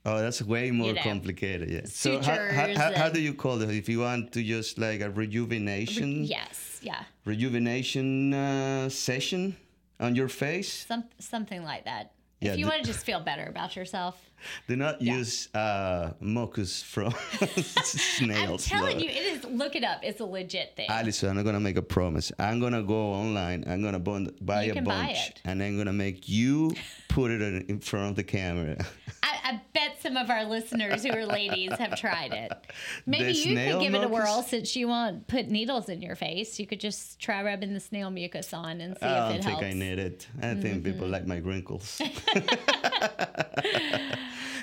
Oh, 0.07 0.21
that's 0.21 0.41
way 0.41 0.71
more 0.71 0.93
know, 0.93 1.03
complicated. 1.03 1.69
Yeah. 1.69 1.81
So 1.87 2.21
how, 2.23 2.37
how, 2.37 2.67
sutures 2.67 2.77
how, 2.77 2.93
how 2.95 3.09
do 3.09 3.21
you 3.21 3.35
call 3.35 3.61
it? 3.61 3.71
If 3.71 3.89
you 3.89 4.01
want 4.01 4.31
to 4.35 4.43
just 4.43 4.79
like 4.79 5.01
a 5.01 5.11
rejuvenation, 5.11 6.23
yes, 6.23 6.79
yeah, 6.81 7.03
rejuvenation 7.25 8.33
uh, 8.33 8.89
session 8.89 9.57
on 9.99 10.15
your 10.15 10.29
face, 10.29 10.87
some 10.87 11.05
something 11.19 11.65
like 11.65 11.87
that. 11.87 12.13
Yeah, 12.47 12.53
if 12.53 12.59
you 12.59 12.67
want 12.67 12.83
to 12.85 12.93
just 12.93 13.05
feel 13.05 13.21
better 13.21 13.45
about 13.45 13.77
yourself, 13.77 14.21
do 14.69 14.77
not 14.77 15.01
use 15.03 15.49
uh, 15.55 16.13
mucus 16.21 16.83
from 16.83 17.13
snails. 17.83 18.71
I'm 18.73 18.79
telling 18.79 19.01
you, 19.01 19.09
it 19.09 19.17
is. 19.17 19.45
Look 19.45 19.77
it 19.77 19.85
up. 19.85 20.01
It's 20.03 20.21
a 20.21 20.25
legit 20.25 20.75
thing. 20.77 20.89
Allison, 20.89 21.37
I'm 21.39 21.45
gonna 21.45 21.61
make 21.61 21.77
a 21.77 21.83
promise. 21.83 22.33
I'm 22.39 22.61
gonna 22.61 22.83
go 22.83 23.13
online. 23.13 23.65
I'm 23.67 23.83
gonna 23.83 23.99
bun- 23.99 24.35
buy 24.41 24.65
You 24.65 24.73
a 24.73 24.83
buy 24.83 25.07
bunch, 25.07 25.29
it. 25.31 25.41
and 25.45 25.63
I'm 25.63 25.77
gonna 25.77 25.93
make 25.93 26.29
you 26.29 26.73
put 27.09 27.31
it 27.31 27.41
in, 27.43 27.63
in 27.69 27.81
front 27.81 28.11
of 28.11 28.17
the 28.17 28.25
camera. 28.25 28.77
I, 29.23 29.39
I 29.45 29.61
bet 29.73 29.86
some 30.01 30.17
of 30.17 30.31
our 30.31 30.45
listeners 30.45 31.03
who 31.05 31.11
are 31.13 31.25
ladies 31.27 31.73
have 31.73 31.97
tried 31.99 32.33
it. 32.33 32.53
Maybe 33.07 33.25
The 33.25 33.33
you 33.33 33.55
could 33.73 33.81
give 33.81 33.95
it 33.95 34.05
a 34.05 34.09
whirl 34.09 34.43
since 34.43 34.75
you 34.77 34.89
won't 34.89 35.27
put 35.27 35.49
needles 35.49 35.89
in 35.89 36.03
your 36.03 36.17
face. 36.17 36.59
You 36.59 36.67
could 36.67 36.81
just 36.81 37.19
try 37.21 37.43
rubbing 37.43 37.73
the 37.75 37.81
snail 37.81 38.11
mucus 38.11 38.53
on 38.53 38.81
and 38.81 38.97
see 38.99 39.07
I 39.07 39.29
if 39.37 39.43
don't 39.45 39.53
it 39.55 39.59
think. 39.61 39.63
I 39.63 39.73
need 39.73 39.99
it. 39.99 40.27
I 40.39 40.55
think 40.55 40.65
Mm-hmm. 40.77 40.83
people 40.93 41.09
like 41.09 41.27
my 41.27 41.39
wrinkles. 41.39 42.01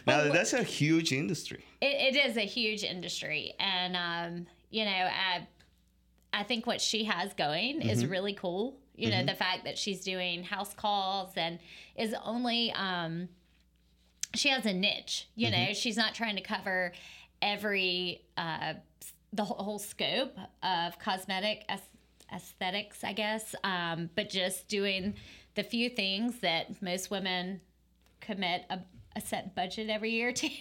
now 0.07 0.23
that's 0.31 0.53
a 0.53 0.63
huge 0.63 1.11
industry. 1.11 1.63
It, 1.81 2.15
it 2.15 2.25
is 2.29 2.37
a 2.37 2.45
huge 2.45 2.83
industry, 2.83 3.53
and 3.59 3.95
um, 3.95 4.47
you 4.69 4.85
know, 4.85 4.91
I, 4.91 5.47
I 6.33 6.43
think 6.43 6.65
what 6.67 6.81
she 6.81 7.03
has 7.05 7.33
going 7.33 7.79
Mm-hmm. 7.79 7.89
is 7.89 8.05
really 8.05 8.33
cool. 8.33 8.77
You 8.95 9.09
know, 9.09 9.23
the 9.25 9.33
fact 9.33 9.63
that 9.65 9.75
she's 9.77 10.03
doing 10.03 10.43
house 10.43 10.71
calls 10.75 11.31
and 11.35 11.57
is 11.95 12.13
only 12.23 12.71
um, 12.73 13.27
she 14.33 14.49
has 14.49 14.65
a 14.65 14.73
niche. 14.73 15.27
You 15.35 15.49
Mm-hmm. 15.49 15.65
know, 15.67 15.73
she's 15.73 15.97
not 15.97 16.13
trying 16.15 16.35
to 16.35 16.41
cover 16.41 16.91
every 17.41 18.23
uh, 18.37 18.73
the 19.31 19.43
whole, 19.43 19.79
scope 19.79 20.37
of 20.61 20.99
cosmetic 20.99 21.67
aesthetics, 22.31 23.03
I 23.03 23.13
guess. 23.13 23.55
Um, 23.63 24.09
but 24.15 24.29
just 24.29 24.67
doing 24.67 25.15
the 25.55 25.63
few 25.63 25.89
things 25.89 26.39
that 26.39 26.81
most 26.81 27.09
women 27.11 27.61
commit 28.21 28.63
a, 28.69 28.79
a 29.15 29.21
set 29.21 29.55
budget 29.55 29.89
every 29.89 30.11
year 30.11 30.31
to. 30.31 30.49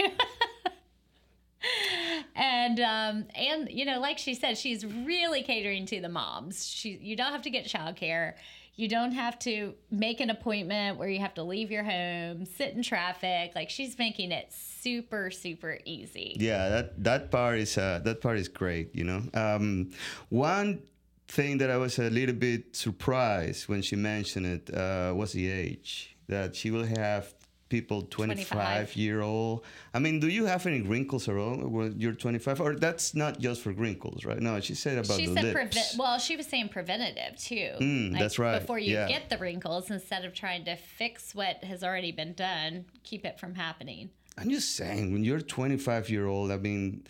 and 2.34 2.80
um 2.80 3.24
and 3.36 3.70
you 3.70 3.84
know 3.84 4.00
like 4.00 4.18
she 4.18 4.34
said 4.34 4.58
she's 4.58 4.84
really 4.84 5.42
catering 5.44 5.86
to 5.86 6.00
the 6.00 6.08
moms 6.08 6.66
she 6.66 6.98
you 7.00 7.14
don't 7.14 7.30
have 7.30 7.42
to 7.42 7.50
get 7.50 7.64
childcare 7.66 8.34
you 8.76 8.88
don't 8.88 9.12
have 9.12 9.38
to 9.40 9.74
make 9.90 10.20
an 10.20 10.30
appointment 10.30 10.98
where 10.98 11.08
you 11.08 11.18
have 11.20 11.34
to 11.34 11.42
leave 11.42 11.70
your 11.70 11.84
home 11.84 12.46
sit 12.46 12.74
in 12.74 12.82
traffic 12.82 13.52
like 13.54 13.68
she's 13.68 13.98
making 13.98 14.32
it 14.32 14.52
super 14.52 15.30
super 15.30 15.78
easy 15.84 16.36
Yeah, 16.38 16.68
that 16.68 17.04
that 17.04 17.30
part 17.30 17.58
is 17.58 17.76
uh, 17.78 18.00
that 18.04 18.20
part 18.20 18.38
is 18.38 18.48
great. 18.48 18.94
You 18.94 19.04
know, 19.04 19.22
um, 19.34 19.90
one 20.28 20.82
thing 21.28 21.58
that 21.58 21.70
I 21.70 21.76
was 21.76 21.98
a 21.98 22.10
little 22.10 22.34
bit 22.34 22.74
surprised 22.76 23.68
when 23.68 23.82
she 23.82 23.96
mentioned 23.96 24.46
it 24.46 24.74
uh, 24.74 25.12
was 25.14 25.32
the 25.32 25.50
age 25.50 26.16
that 26.28 26.56
she 26.56 26.70
will 26.70 26.84
have 26.84 27.32
people 27.72 28.02
25, 28.02 28.48
25. 28.48 28.96
year 28.96 29.22
old. 29.22 29.64
I 29.94 29.98
mean, 29.98 30.20
do 30.20 30.28
you 30.28 30.44
have 30.44 30.66
any 30.66 30.82
wrinkles 30.82 31.26
at 31.26 31.36
all 31.36 31.56
when 31.56 31.98
you're 31.98 32.12
25? 32.12 32.60
Or 32.60 32.76
that's 32.76 33.14
not 33.14 33.40
just 33.40 33.62
for 33.62 33.72
wrinkles, 33.72 34.26
right? 34.26 34.38
No, 34.38 34.60
she 34.60 34.74
said 34.74 34.98
about 34.98 35.18
she 35.18 35.26
the 35.26 35.32
said 35.32 35.44
lips. 35.44 35.54
prevent 35.54 35.86
well 35.98 36.18
she 36.18 36.36
was 36.36 36.46
saying 36.46 36.68
preventative 36.68 37.32
too 37.38 37.70
Mm, 37.80 38.18
that's 38.18 38.38
right, 38.38 38.60
before 38.60 38.78
you 38.78 38.92
yeah. 38.94 39.08
get 39.08 39.30
the 39.30 39.38
wrinkles 39.38 39.90
instead 39.90 40.24
of 40.26 40.34
trying 40.34 40.64
to 40.66 40.76
fix 40.76 41.34
what 41.34 41.64
has 41.64 41.82
already 41.82 42.12
been 42.12 42.34
done 42.34 42.84
keep 43.04 43.24
it 43.24 43.40
from 43.40 43.54
happening 43.54 44.10
I'm 44.38 44.50
just 44.50 44.76
saying, 44.76 45.12
when 45.12 45.24
you're 45.24 45.40
25 45.42 46.08
year 46.08 46.26
old, 46.26 46.50
I 46.52 46.56
mean, 46.56 47.04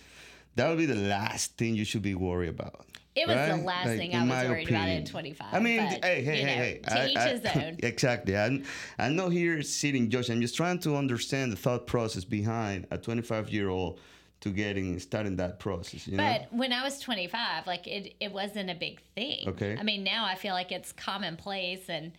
that 0.56 0.68
would 0.68 0.78
be 0.78 0.86
the 0.86 0.94
last 0.94 1.56
thing 1.56 1.74
you 1.74 1.84
should 1.84 2.02
be 2.02 2.14
worried 2.14 2.50
about. 2.50 2.86
It 3.14 3.28
was 3.28 3.36
the 3.36 3.56
last 3.62 3.88
Like, 3.88 3.98
thing 3.98 4.14
I 4.14 4.20
was 4.24 4.48
worried 4.48 4.68
about 4.68 4.80
at 4.80 4.84
opinion. 4.84 5.04
25. 5.04 5.46
I 5.52 5.58
mean, 5.60 5.76
but, 5.76 6.02
hey, 6.04 6.22
hey, 6.22 6.40
you 6.40 6.46
hey, 6.46 6.56
know, 6.56 6.62
hey. 6.62 6.80
To 6.84 7.00
I- 7.02 7.06
each 7.08 7.16
I- 7.16 7.28
his 7.28 7.56
own. 7.56 7.76
exactly. 7.82 8.36
I'm, 8.36 8.64
I'm 8.98 9.16
not 9.16 9.32
here 9.32 9.62
sitting 9.62 10.08
judging. 10.08 10.36
I'm 10.36 10.40
just 10.40 10.56
trying 10.56 10.78
to 10.80 10.96
understand 10.96 11.52
the 11.52 11.56
thought 11.56 11.86
process 11.86 12.24
behind 12.24 12.86
a 12.90 12.96
25 12.96 13.50
year 13.50 13.68
old 13.68 14.00
to 14.40 14.50
getting 14.50 14.98
starting 14.98 15.36
that 15.36 15.58
process. 15.60 16.06
You 16.08 16.16
know? 16.16 16.24
But 16.24 16.52
when 16.56 16.72
I 16.72 16.82
was 16.82 16.98
25, 17.00 17.66
like 17.66 17.86
it, 17.86 18.14
it 18.18 18.32
wasn't 18.32 18.70
a 18.70 18.74
big 18.74 19.00
thing. 19.14 19.44
Okay. 19.48 19.76
I 19.78 19.82
mean, 19.82 20.02
now 20.04 20.24
I 20.24 20.34
feel 20.34 20.54
like 20.54 20.72
it's 20.72 20.90
commonplace. 20.92 21.90
And 21.90 22.12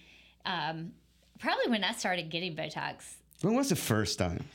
um, 0.45 0.91
probably 1.39 1.69
when 1.69 1.83
I 1.83 1.93
started 1.93 2.29
getting 2.29 2.55
Botox, 2.55 3.15
when 3.41 3.55
was 3.55 3.69
the 3.69 3.75
first 3.75 4.19
time? 4.19 4.45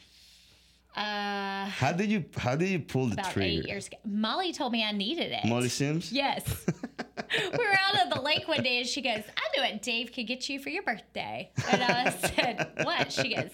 Uh, 0.97 1.67
How 1.67 1.93
did 1.93 2.11
you 2.11 2.25
How 2.37 2.57
did 2.57 2.69
you 2.69 2.81
pull 2.81 3.07
the 3.07 3.15
about 3.15 3.33
trigger? 3.33 3.61
eight 3.63 3.69
years 3.69 3.87
ago, 3.87 3.97
Molly 4.05 4.53
told 4.53 4.73
me 4.73 4.85
I 4.85 4.93
needed 4.93 5.33
it. 5.33 5.45
Molly 5.45 5.69
Sims. 5.69 6.13
Yes. 6.13 6.65
we 6.67 7.49
were 7.59 7.77
out 7.87 8.01
on 8.01 8.09
the 8.11 8.21
lake 8.21 8.49
one 8.49 8.63
day 8.63 8.79
and 8.79 8.87
she 8.87 9.01
goes, 9.03 9.23
I 9.37 9.57
knew 9.57 9.63
what 9.73 9.83
Dave 9.83 10.13
could 10.13 10.27
get 10.27 10.49
you 10.49 10.59
for 10.59 10.71
your 10.71 10.83
birthday. 10.83 11.51
And 11.71 11.83
I 11.83 12.11
said, 12.35 12.73
What? 12.83 13.13
She 13.13 13.35
goes, 13.35 13.51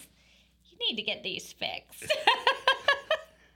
You 0.71 0.79
need 0.89 0.97
to 0.97 1.03
get 1.03 1.23
these 1.23 1.53
fixed. 1.53 2.11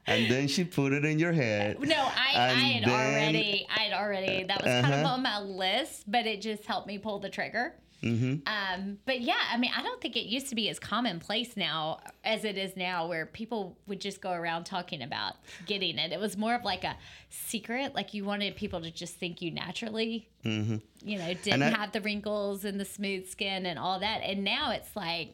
And 0.06 0.30
then 0.30 0.48
she 0.48 0.64
put 0.64 0.94
it 0.94 1.04
in 1.04 1.18
your 1.18 1.32
head. 1.34 1.78
No, 1.80 1.94
I, 1.94 2.30
I 2.34 2.38
had 2.54 2.84
then- 2.84 2.88
already, 2.88 3.66
I 3.68 3.80
had 3.80 3.92
already, 3.92 4.42
that 4.44 4.62
was 4.64 4.72
kind 4.72 4.86
of 4.86 5.00
Uh-huh. 5.04 5.12
on 5.16 5.22
my 5.22 5.38
list, 5.38 6.10
but 6.10 6.26
it 6.26 6.40
just 6.40 6.64
helped 6.64 6.86
me 6.86 6.96
pull 6.96 7.18
the 7.18 7.28
trigger. 7.28 7.74
Mm-hmm. 8.02 8.46
Um, 8.46 8.98
but 9.06 9.20
yeah, 9.20 9.40
I 9.52 9.56
mean, 9.56 9.72
I 9.76 9.82
don't 9.82 10.00
think 10.00 10.16
it 10.16 10.26
used 10.26 10.48
to 10.50 10.54
be 10.54 10.68
as 10.68 10.78
commonplace 10.78 11.56
now 11.56 11.98
as 12.22 12.44
it 12.44 12.56
is 12.56 12.76
now, 12.76 13.08
where 13.08 13.26
people 13.26 13.76
would 13.88 14.00
just 14.00 14.20
go 14.20 14.30
around 14.32 14.64
talking 14.64 15.02
about 15.02 15.34
getting 15.66 15.98
it. 15.98 16.12
It 16.12 16.20
was 16.20 16.36
more 16.36 16.54
of 16.54 16.62
like 16.64 16.84
a 16.84 16.96
secret, 17.28 17.94
like 17.94 18.14
you 18.14 18.24
wanted 18.24 18.54
people 18.56 18.80
to 18.82 18.90
just 18.90 19.16
think 19.16 19.42
you 19.42 19.50
naturally, 19.50 20.28
you 20.44 20.80
know, 21.18 21.34
didn't 21.42 21.60
Mm-hmm. 21.60 21.74
I- 21.74 21.78
have 21.78 21.92
the 21.92 22.00
wrinkles 22.00 22.64
and 22.64 22.78
the 22.78 22.84
smooth 22.84 23.28
skin 23.28 23.66
and 23.66 23.78
all 23.78 23.98
that. 24.00 24.18
And 24.22 24.44
now 24.44 24.70
it's 24.70 24.94
like, 24.94 25.32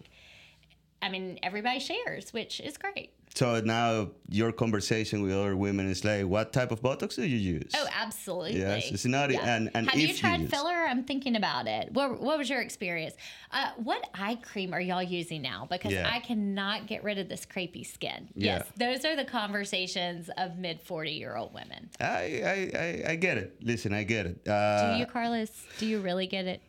I 1.03 1.11
mean, 1.11 1.38
everybody 1.42 1.81
shares, 1.81 2.33
which 2.33 2.61
is 2.61 2.79
great. 2.79 3.11
So 3.34 3.60
now 3.60 4.10
your 4.28 4.52
conversation 4.52 5.20
with 5.20 5.32
other 5.32 5.56
women 5.56 5.90
is 5.90 6.04
like, 6.04 6.24
what 6.24 6.52
type 6.52 6.70
of 6.70 6.80
Botox 6.80 7.16
do 7.16 7.26
you 7.26 7.36
use? 7.36 7.72
Oh, 7.74 7.86
absolutely. 7.92 8.60
Yes, 8.60 8.92
it's 8.92 9.04
not- 9.06 9.32
and- 9.32 9.70
and 9.74 9.86
have 9.90 9.96
if 9.96 10.00
you 10.00 10.08
you 10.08 10.14
tried 10.14 10.42
use- 10.42 10.50
filler? 10.50 10.70
I'm 10.72 11.02
thinking 11.02 11.34
about 11.34 11.66
it. 11.66 11.90
What 11.92 12.20
What 12.20 12.38
was 12.38 12.48
your 12.48 12.60
experience? 12.60 13.14
Uh, 13.50 13.70
what 13.76 14.08
eye 14.14 14.36
cream 14.36 14.72
are 14.72 14.80
y'all 14.80 15.02
using 15.02 15.42
now? 15.42 15.66
Because 15.68 15.92
Yeah. 15.92 16.08
I 16.08 16.20
cannot 16.20 16.86
get 16.86 17.02
rid 17.02 17.18
of 17.18 17.28
this 17.28 17.44
crepey 17.44 17.84
skin. 17.84 18.28
Yeah. 18.36 18.58
Yes, 18.58 18.66
those 19.02 19.04
are 19.04 19.16
the 19.16 19.24
conversations 19.24 20.30
of 20.38 20.56
mid 20.56 20.80
40 20.80 21.10
year 21.10 21.34
old 21.36 21.52
women. 21.52 21.90
I, 21.98 22.04
I, 22.04 22.78
I, 22.78 23.10
I 23.12 23.16
get 23.16 23.36
it. 23.36 23.56
Listen, 23.60 23.92
I 23.92 24.04
get 24.04 24.26
it. 24.26 24.46
Uh, 24.46 24.92
Do 24.94 24.98
you, 25.00 25.06
Carlos? 25.06 25.50
Do 25.78 25.86
you 25.86 25.98
really 26.00 26.28
get 26.28 26.46
it? 26.46 26.62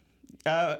uh, 0.48 0.78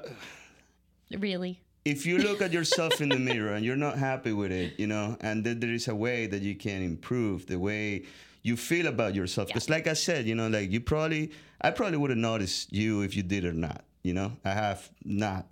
Really? 1.16 1.60
If 1.86 2.04
you 2.04 2.18
look 2.18 2.42
at 2.42 2.52
yourself 2.52 3.00
in 3.00 3.10
the 3.10 3.18
mirror 3.18 3.54
and 3.54 3.64
you're 3.64 3.76
not 3.76 3.96
happy 3.96 4.32
with 4.32 4.50
it, 4.50 4.74
you 4.76 4.88
know, 4.88 5.16
and 5.20 5.44
that 5.44 5.60
there 5.60 5.70
is 5.70 5.86
a 5.86 5.94
way 5.94 6.26
that 6.26 6.42
you 6.42 6.56
can 6.56 6.82
improve 6.82 7.46
the 7.46 7.60
way 7.60 8.02
you 8.42 8.56
feel 8.56 8.88
about 8.88 9.14
yourself. 9.14 9.46
Because, 9.46 9.70
like 9.70 9.86
I 9.86 9.92
said, 9.92 10.26
you 10.26 10.34
know, 10.34 10.48
like 10.48 10.72
you 10.72 10.80
probably, 10.80 11.30
I 11.60 11.70
probably 11.70 11.98
would 11.98 12.10
have 12.10 12.18
noticed 12.18 12.72
you 12.72 13.02
if 13.02 13.16
you 13.16 13.22
did 13.22 13.44
or 13.44 13.52
not. 13.52 13.84
You 14.02 14.14
know, 14.14 14.32
I 14.44 14.50
have 14.50 14.90
not. 15.04 15.46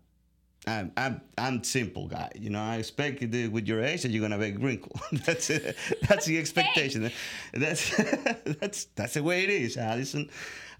I'm 0.67 0.93
I'm 0.97 1.21
I'm 1.37 1.65
simple 1.65 2.07
guy. 2.09 2.31
You 2.35 2.51
know, 2.51 2.61
I 2.61 2.77
expect 2.77 3.21
with 3.21 3.67
your 3.67 3.83
age 3.83 4.03
that 4.03 4.11
you're 4.11 4.23
gonna 4.23 4.43
have 4.43 4.57
a 4.57 4.59
wrinkle. 4.59 4.93
that's 5.13 5.51
it. 5.51 5.77
That's 6.09 6.27
the 6.27 6.39
expectation. 6.39 7.11
That's 7.53 7.95
that's 8.61 8.87
that's 8.97 9.15
the 9.15 9.23
way 9.23 9.45
it 9.45 9.51
is, 9.51 9.77
Allison. 9.77 10.31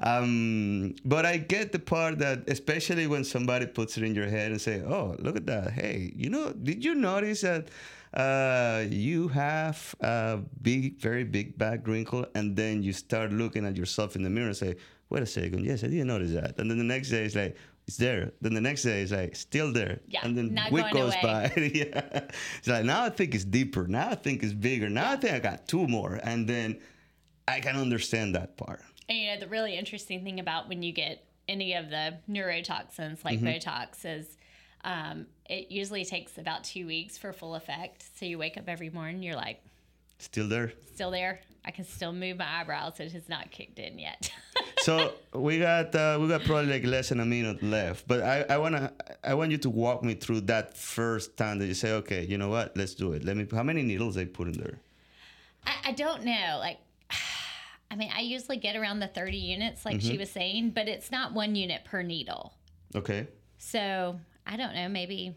Um, 0.01 0.95
but 1.05 1.25
I 1.27 1.37
get 1.37 1.73
the 1.73 1.79
part 1.79 2.19
that, 2.19 2.49
especially 2.49 3.07
when 3.07 3.25
somebody 3.25 3.67
puts 3.67 3.97
it 3.97 4.05
in 4.05 4.15
your 4.15 4.27
head 4.27 4.51
and 4.51 4.61
say, 4.61 4.83
"Oh, 4.83 5.17
look 5.19 5.37
at 5.37 5.47
that! 5.47 5.73
Hey, 5.73 6.13
you 6.17 6.31
know, 6.31 6.53
did 6.53 6.85
you 6.85 6.95
notice 6.95 7.43
that 7.43 7.69
uh, 8.15 8.85
you 8.89 9.29
have 9.29 9.95
a 10.01 10.41
big, 10.63 10.99
very 10.99 11.25
big 11.25 11.59
back 11.59 11.87
wrinkle?" 11.87 12.27
And 12.35 12.57
then 12.57 12.83
you 12.83 12.93
start 12.93 13.33
looking 13.33 13.67
at 13.67 13.77
yourself 13.77 14.17
in 14.17 14.23
the 14.23 14.31
mirror 14.31 14.49
and 14.49 14.57
say, 14.57 14.77
"Wait 15.11 15.23
a 15.23 15.27
second, 15.27 15.65
yes, 15.65 15.85
I 15.85 15.89
didn't 15.89 16.09
notice 16.09 16.33
that." 16.33 16.59
And 16.59 16.71
then 16.71 16.79
the 16.79 16.85
next 16.85 17.11
day 17.11 17.25
it's 17.25 17.35
like. 17.35 17.57
It's 17.87 17.99
there. 17.99 18.33
Then 18.41 18.55
the 18.55 18.61
next 18.63 18.83
day 18.83 19.03
it's 19.03 19.13
like 19.13 19.37
still 19.37 19.73
there. 19.73 20.01
Yeah, 20.09 20.21
and 20.25 20.37
then 20.37 20.55
not 20.55 20.73
week 20.73 20.91
goes 20.93 21.13
away. 21.13 21.21
by. 21.23 21.53
yeah. 21.75 22.25
It's 22.59 22.67
like 22.69 22.85
now 22.85 23.05
I 23.05 23.11
think 23.11 23.35
it's 23.35 23.45
deeper. 23.45 23.87
Now 23.87 24.11
I 24.11 24.15
think 24.15 24.43
it's 24.43 24.55
bigger. 24.55 24.89
Now 24.89 25.11
I 25.13 25.17
think 25.17 25.35
I 25.35 25.39
got 25.39 25.69
two 25.69 25.87
more. 25.87 26.19
And 26.23 26.49
then 26.49 26.79
I 27.47 27.61
can 27.61 27.77
understand 27.77 28.35
that 28.37 28.57
part. 28.57 28.81
And 29.09 29.19
you 29.19 29.27
know, 29.35 29.41
the 29.41 29.49
really 29.49 29.77
interesting 29.77 30.25
thing 30.25 30.41
about 30.41 30.69
when 30.69 30.83
you 30.83 30.93
get 30.93 31.27
any 31.47 31.75
of 31.75 31.91
the 31.91 32.15
neurotoxins 32.31 33.23
like 33.23 33.39
Mm-hmm. 33.39 33.49
Botox 33.49 34.05
is 34.05 34.37
um, 34.83 35.27
it 35.49 35.71
usually 35.71 36.05
takes 36.07 36.39
about 36.39 36.65
two 36.65 36.87
weeks 36.87 37.19
for 37.19 37.33
full 37.35 37.55
effect. 37.55 38.05
So 38.19 38.25
you 38.25 38.39
wake 38.39 38.57
up 38.57 38.65
every 38.67 38.89
morning, 38.91 39.23
you're 39.23 39.37
like, 39.37 39.63
Still 40.19 40.49
there. 40.49 40.73
still 40.95 41.11
there. 41.11 41.41
I 41.65 41.71
can 41.71 41.85
still 41.85 42.13
move 42.13 42.37
my 42.39 42.61
eyebrows. 42.61 43.01
It 43.01 43.13
has 43.13 43.29
not 43.29 43.51
kicked 43.51 43.79
in 43.79 43.99
yet. 43.99 44.31
So 44.83 45.15
we 45.33 45.59
got 45.61 45.95
uh, 45.95 46.19
we 46.21 46.29
got 46.29 46.45
probably 46.45 46.71
like 46.71 46.85
less 46.85 47.09
than 47.09 47.19
a 47.19 47.25
minute 47.25 47.63
left. 47.63 48.07
But 48.07 48.21
I, 48.21 48.43
I 48.51 48.59
wanna 48.59 48.93
I 49.23 49.33
want 49.33 49.51
you 49.51 49.57
to 49.59 49.71
walk 49.71 50.03
me 50.05 50.13
through 50.13 50.43
that 50.43 50.77
first 50.77 51.39
time 51.39 51.59
that 51.61 51.67
you 51.67 51.73
say, 51.73 51.93
okay, 51.93 52.23
you 52.27 52.37
know 52.37 52.51
what, 52.51 52.77
let's 52.77 52.95
do 52.95 53.15
it. 53.15 53.25
Let 53.25 53.39
me 53.39 53.47
how 53.51 53.63
many 53.63 53.83
needles 53.83 54.15
they 54.15 54.27
put 54.27 54.47
in 54.49 54.53
there? 54.59 54.79
I, 55.67 55.73
I 55.87 55.93
don't 55.93 56.23
know. 56.25 56.59
Like, 56.61 56.81
I 57.91 57.97
mean, 57.97 58.11
I 58.15 58.21
usually 58.21 58.59
get 58.59 58.77
around 58.77 58.99
the 59.01 59.07
30 59.07 59.39
units, 59.39 59.87
like 59.87 59.97
Mm-hmm. 60.01 60.11
she 60.11 60.19
was 60.19 60.31
saying, 60.31 60.71
but 60.71 60.87
it's 60.87 61.11
not 61.11 61.33
one 61.33 61.55
unit 61.55 61.87
per 61.87 62.03
needle. 62.03 62.53
Okay. 62.95 63.27
So 63.57 64.21
I 64.47 64.59
don't 64.59 64.75
know, 64.75 64.91
maybe. 64.91 65.35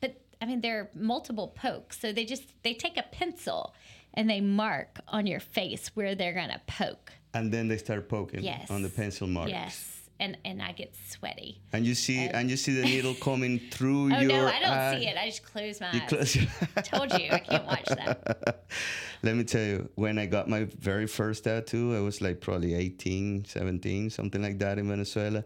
But 0.00 0.16
I 0.42 0.46
mean, 0.46 0.62
there 0.62 0.80
are 0.80 0.90
multiple 0.96 1.46
pokes. 1.46 2.00
So 2.00 2.12
they 2.12 2.24
just, 2.24 2.42
they 2.64 2.74
take 2.74 2.96
a 2.96 3.04
pencil 3.12 3.72
and 4.14 4.28
they 4.30 4.40
mark 4.40 5.00
on 5.08 5.26
your 5.26 5.40
face 5.40 5.90
where 5.94 6.14
they're 6.14 6.32
going 6.34 6.48
to 6.50 6.60
poke. 6.66 7.12
And 7.34 7.52
then 7.52 7.68
they 7.68 7.76
start 7.76 8.08
poking 8.08 8.42
Yes. 8.42 8.70
on 8.70 8.82
the 8.82 8.88
pencil 8.88 9.26
marks. 9.26 9.50
Yes. 9.50 9.90
And, 10.20 10.38
and 10.44 10.62
I 10.62 10.70
get 10.70 10.94
sweaty. 11.08 11.60
And 11.72 11.84
you 11.84 11.94
see 11.96 12.18
and 12.28 12.48
you 12.48 12.56
see 12.56 12.72
the 12.72 12.84
needle 12.84 13.14
coming 13.14 13.58
through 13.72 14.14
Oh, 14.14 14.20
your 14.20 14.28
no, 14.30 14.46
I 14.46 14.60
don't 14.60 14.70
eye. 14.70 14.98
see 15.00 15.06
it. 15.08 15.16
I 15.18 15.26
just 15.26 15.42
close 15.42 15.80
my 15.80 15.88
eyes. 15.88 15.94
You 15.94 16.00
eyes. 16.02 16.08
close 16.08 16.36
your 16.36 16.46
Told 16.84 17.12
you, 17.20 17.30
I 17.32 17.38
can't 17.40 17.66
watch 17.66 17.84
that. 17.86 18.64
Let 19.24 19.34
me 19.34 19.42
tell 19.42 19.64
you, 19.64 19.88
when 19.96 20.18
I 20.18 20.26
got 20.26 20.48
my 20.48 20.64
very 20.78 21.08
first 21.08 21.42
tattoo, 21.44 21.96
I 21.96 22.00
was 22.00 22.20
like 22.20 22.40
probably 22.40 22.74
18, 22.74 23.44
17, 23.46 24.10
something 24.10 24.40
like 24.40 24.58
that 24.60 24.78
in 24.78 24.88
Venezuela. 24.88 25.44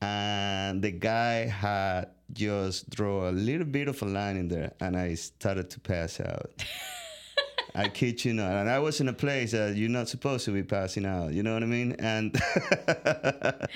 And 0.00 0.80
the 0.82 0.92
guy 0.92 1.46
had 1.46 2.06
just 2.32 2.88
draw 2.90 3.28
a 3.28 3.32
little 3.32 3.66
bit 3.66 3.88
of 3.88 4.00
a 4.02 4.04
line 4.06 4.36
in 4.36 4.48
there, 4.48 4.72
and 4.80 4.96
I 4.96 5.14
started 5.14 5.68
to 5.70 5.80
pass 5.80 6.20
out. 6.20 6.50
I 7.76 7.88
kid 7.88 8.24
you 8.24 8.32
not. 8.32 8.50
And 8.52 8.70
I 8.70 8.78
was 8.78 9.00
in 9.00 9.08
a 9.08 9.12
place 9.12 9.52
that 9.52 9.76
you're 9.76 9.90
not 9.90 10.08
supposed 10.08 10.44
to 10.46 10.50
be 10.50 10.62
passing 10.62 11.04
out. 11.04 11.32
You 11.32 11.42
know 11.42 11.54
what 11.54 11.62
I 11.62 11.66
mean? 11.66 11.92
And 11.98 12.32
that 12.86 13.68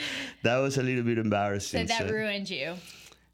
was 0.45 0.79
a 0.79 0.83
little 0.83 1.05
bit 1.05 1.19
embarrassing. 1.19 1.87
So 1.87 1.95
that 1.99 2.09
so- 2.09 2.15
ruined 2.15 2.49
you. 2.49 2.75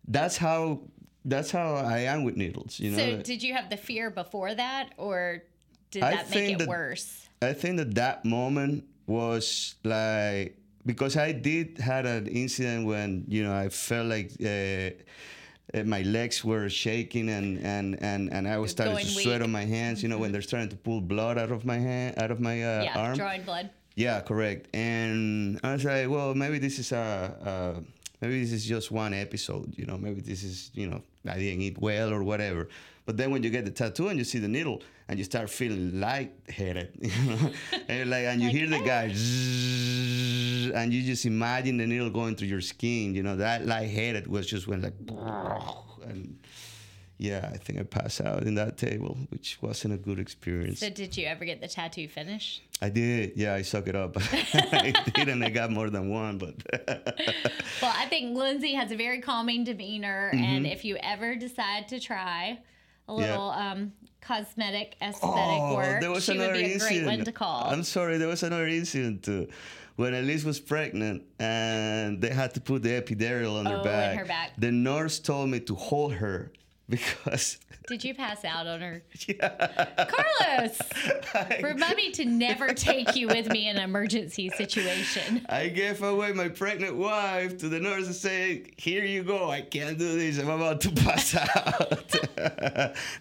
that's 0.08 0.36
how 0.36 0.80
that's 1.24 1.50
how 1.50 1.74
I 1.74 2.00
am 2.00 2.24
with 2.24 2.36
needles. 2.36 2.78
You 2.78 2.90
know. 2.90 2.98
So 2.98 3.22
did 3.22 3.42
you 3.42 3.54
have 3.54 3.70
the 3.70 3.76
fear 3.76 4.10
before 4.10 4.54
that, 4.54 4.90
or 4.96 5.42
did 5.90 6.02
I 6.02 6.10
that 6.16 6.30
make 6.30 6.52
it 6.52 6.58
that- 6.58 6.68
worse? 6.68 7.28
I 7.42 7.52
think 7.52 7.76
that 7.76 7.94
that 7.96 8.24
moment 8.24 8.84
was 9.06 9.74
like 9.84 10.58
because 10.84 11.16
I 11.16 11.32
did 11.32 11.78
had 11.78 12.06
an 12.06 12.26
incident 12.26 12.86
when 12.86 13.24
you 13.28 13.44
know 13.44 13.54
I 13.54 13.68
felt 13.68 14.06
like 14.06 14.32
uh, 14.40 14.90
my 15.84 16.02
legs 16.02 16.44
were 16.44 16.68
shaking 16.68 17.28
and 17.28 17.58
and 17.64 17.98
and, 18.02 18.32
and 18.32 18.48
I 18.48 18.58
was 18.58 18.70
starting 18.70 18.94
Going 18.94 19.04
to 19.04 19.10
sweat 19.10 19.26
weak. 19.26 19.34
Mm-hmm. 19.34 19.44
on 19.44 19.50
my 19.52 19.64
hands. 19.64 20.02
You 20.02 20.08
know 20.08 20.18
when 20.18 20.32
they're 20.32 20.42
starting 20.42 20.68
to 20.68 20.76
pull 20.76 21.00
blood 21.00 21.38
out 21.38 21.50
of 21.50 21.64
my 21.64 21.78
hand, 21.78 22.18
out 22.18 22.30
of 22.30 22.40
my 22.40 22.62
uh, 22.62 22.82
yeah, 22.84 22.98
arm. 22.98 23.16
drawing 23.16 23.42
blood. 23.42 23.70
Yeah, 23.94 24.20
correct. 24.20 24.68
And 24.74 25.58
I 25.64 25.72
was 25.72 25.84
like, 25.84 26.08
well, 26.08 26.34
maybe 26.34 26.58
this 26.58 26.78
is 26.78 26.92
a, 26.92 27.80
a 27.80 27.82
maybe 28.20 28.40
this 28.42 28.52
is 28.52 28.64
just 28.64 28.90
one 28.90 29.14
episode. 29.14 29.72
You 29.76 29.86
know, 29.86 29.96
maybe 29.98 30.20
this 30.20 30.44
is 30.44 30.70
you 30.74 30.86
know 30.86 31.02
I 31.28 31.38
didn't 31.38 31.62
eat 31.62 31.78
well 31.78 32.12
or 32.12 32.22
whatever. 32.22 32.68
But 33.06 33.16
then 33.16 33.30
when 33.30 33.42
you 33.42 33.50
get 33.50 33.64
the 33.64 33.70
tattoo 33.70 34.08
and 34.08 34.18
you 34.18 34.24
see 34.24 34.38
the 34.40 34.48
needle 34.48 34.82
and 35.08 35.16
you 35.18 35.24
start 35.24 35.48
feeling 35.48 36.00
lightheaded, 36.00 36.90
you 37.00 37.22
know, 37.30 37.52
and 37.88 38.10
like 38.10 38.24
and 38.24 38.40
you 38.42 38.48
Like, 38.48 38.56
hear 38.56 38.68
the 38.68 38.80
guy, 38.84 39.04
and 40.80 40.92
you 40.92 41.02
just 41.02 41.24
imagine 41.24 41.76
the 41.76 41.86
needle 41.86 42.10
going 42.10 42.34
through 42.36 42.48
your 42.48 42.60
skin. 42.60 43.14
You 43.14 43.22
know, 43.22 43.36
that 43.36 43.64
lightheaded 43.66 44.26
was 44.26 44.46
just 44.46 44.66
when 44.66 44.82
like, 44.82 44.94
and 46.08 46.38
yeah, 47.18 47.48
I 47.54 47.56
think 47.56 47.78
I 47.78 47.82
passed 47.84 48.20
out 48.20 48.42
in 48.42 48.56
that 48.56 48.76
table, 48.76 49.16
which 49.30 49.58
wasn't 49.62 49.94
a 49.94 49.96
good 49.96 50.18
experience. 50.18 50.80
So 50.80 50.90
did 50.90 51.16
you 51.16 51.26
ever 51.26 51.44
get 51.46 51.60
the 51.60 51.68
tattoo 51.68 52.08
finished? 52.08 52.62
I 52.82 52.90
did. 52.90 53.32
Yeah, 53.36 53.54
I 53.54 53.62
suck 53.62 53.86
it 53.88 53.94
up. 53.96 54.16
I 54.18 54.92
didn't. 55.14 55.42
I 55.42 55.48
got 55.48 55.70
more 55.70 55.88
than 55.88 56.10
one, 56.10 56.36
but 56.36 56.56
Well, 57.80 57.94
I 57.96 58.06
think 58.06 58.36
Lindsey 58.36 58.74
has 58.74 58.90
a 58.92 58.96
very 58.96 59.20
calming 59.20 59.64
demeanor, 59.64 60.30
Mm-hmm. 60.34 60.44
and 60.44 60.66
if 60.66 60.84
you 60.84 60.96
ever 61.02 61.36
decide 61.36 61.88
to 61.88 62.00
try 62.00 62.58
a 63.08 63.14
little 63.14 63.50
um, 63.50 63.92
cosmetic 64.20 64.96
aesthetic 65.00 65.22
oh, 65.24 65.74
work, 65.76 66.00
there 66.00 66.10
was 66.10 66.24
she 66.24 66.32
would 66.32 66.40
another 66.40 66.52
be 66.54 66.58
a 66.58 66.62
great 66.62 66.72
incident. 66.92 67.06
one 67.06 67.24
to 67.24 67.32
call. 67.32 67.64
I'm 67.64 67.82
sorry, 67.84 68.18
there 68.18 68.28
was 68.28 68.42
another 68.42 68.66
incident 68.66 69.22
too. 69.22 69.48
When 69.96 70.12
Elise 70.12 70.44
was 70.44 70.60
pregnant 70.60 71.22
and 71.38 72.20
they 72.20 72.28
had 72.30 72.52
to 72.54 72.60
put 72.60 72.82
the 72.82 72.90
epidural 72.90 73.58
on 73.58 73.66
Oh, 73.66 73.78
her 73.78 73.84
back, 73.84 74.18
her 74.18 74.24
back. 74.26 74.52
the 74.58 74.70
nurse 74.70 75.18
told 75.18 75.48
me 75.48 75.60
to 75.60 75.74
hold 75.74 76.12
her 76.14 76.52
because 76.88 77.58
Did 77.88 78.04
you 78.04 78.14
pass 78.14 78.44
out 78.44 78.66
on 78.68 78.80
her? 78.80 79.02
yeah, 79.26 80.06
Carlos, 80.08 80.78
I, 81.34 81.60
remind 81.62 81.96
me 81.96 82.12
to 82.12 82.24
never 82.24 82.68
take 82.68 83.16
you 83.16 83.26
with 83.26 83.48
me 83.50 83.68
in 83.68 83.76
an 83.76 83.82
emergency 83.82 84.50
situation. 84.50 85.44
I 85.48 85.68
gave 85.68 86.02
away 86.02 86.32
my 86.32 86.48
pregnant 86.48 86.94
wife 86.96 87.58
to 87.58 87.68
the 87.68 87.80
nurse 87.80 88.06
and 88.06 88.14
said, 88.14 88.68
"Here 88.76 89.04
you 89.04 89.24
go. 89.24 89.50
I 89.50 89.62
can't 89.62 89.98
do 89.98 90.16
this. 90.16 90.38
I'm 90.38 90.48
about 90.48 90.80
to 90.82 90.90
pass 90.92 91.34
out." 91.36 92.14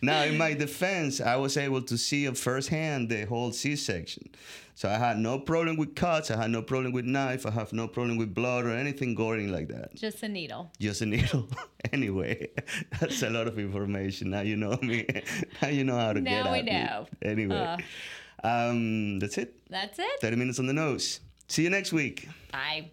now, 0.01 0.23
in 0.23 0.37
my 0.37 0.53
defense, 0.53 1.19
I 1.19 1.35
was 1.37 1.57
able 1.57 1.81
to 1.83 1.97
see 1.97 2.27
firsthand 2.27 3.09
the 3.09 3.25
whole 3.25 3.51
C-section, 3.51 4.29
so 4.75 4.89
I 4.89 4.97
had 4.97 5.17
no 5.17 5.39
problem 5.39 5.77
with 5.77 5.95
cuts. 5.95 6.29
I 6.29 6.35
had 6.35 6.51
no 6.51 6.61
problem 6.61 6.91
with 6.91 7.05
knife. 7.05 7.45
I 7.45 7.51
have 7.51 7.71
no 7.71 7.87
problem 7.87 8.17
with 8.17 8.33
blood 8.33 8.65
or 8.65 8.71
anything 8.71 9.15
going 9.15 9.49
like 9.51 9.69
that. 9.69 9.95
Just 9.95 10.21
a 10.21 10.27
needle. 10.27 10.69
Just 10.79 11.01
a 11.01 11.05
needle. 11.05 11.47
anyway, 11.93 12.49
that's 12.99 13.23
a 13.23 13.29
lot 13.29 13.47
of 13.47 13.57
information. 13.57 14.31
Now 14.31 14.41
you 14.41 14.57
know 14.57 14.77
me. 14.81 15.05
now 15.61 15.69
you 15.69 15.85
know 15.85 15.97
how 15.97 16.11
to 16.13 16.19
get 16.21 16.43
Now 16.43 16.51
we 16.51 16.59
at 16.59 16.65
me. 16.65 16.71
know. 16.71 17.07
Anyway, 17.21 17.77
um, 18.43 19.19
that's 19.19 19.37
it. 19.37 19.61
That's 19.69 19.97
it. 19.97 20.19
30 20.21 20.35
minutes 20.35 20.59
on 20.59 20.67
the 20.67 20.73
nose. 20.73 21.21
See 21.47 21.63
you 21.63 21.69
next 21.69 21.93
week. 21.93 22.27
Bye. 22.51 22.91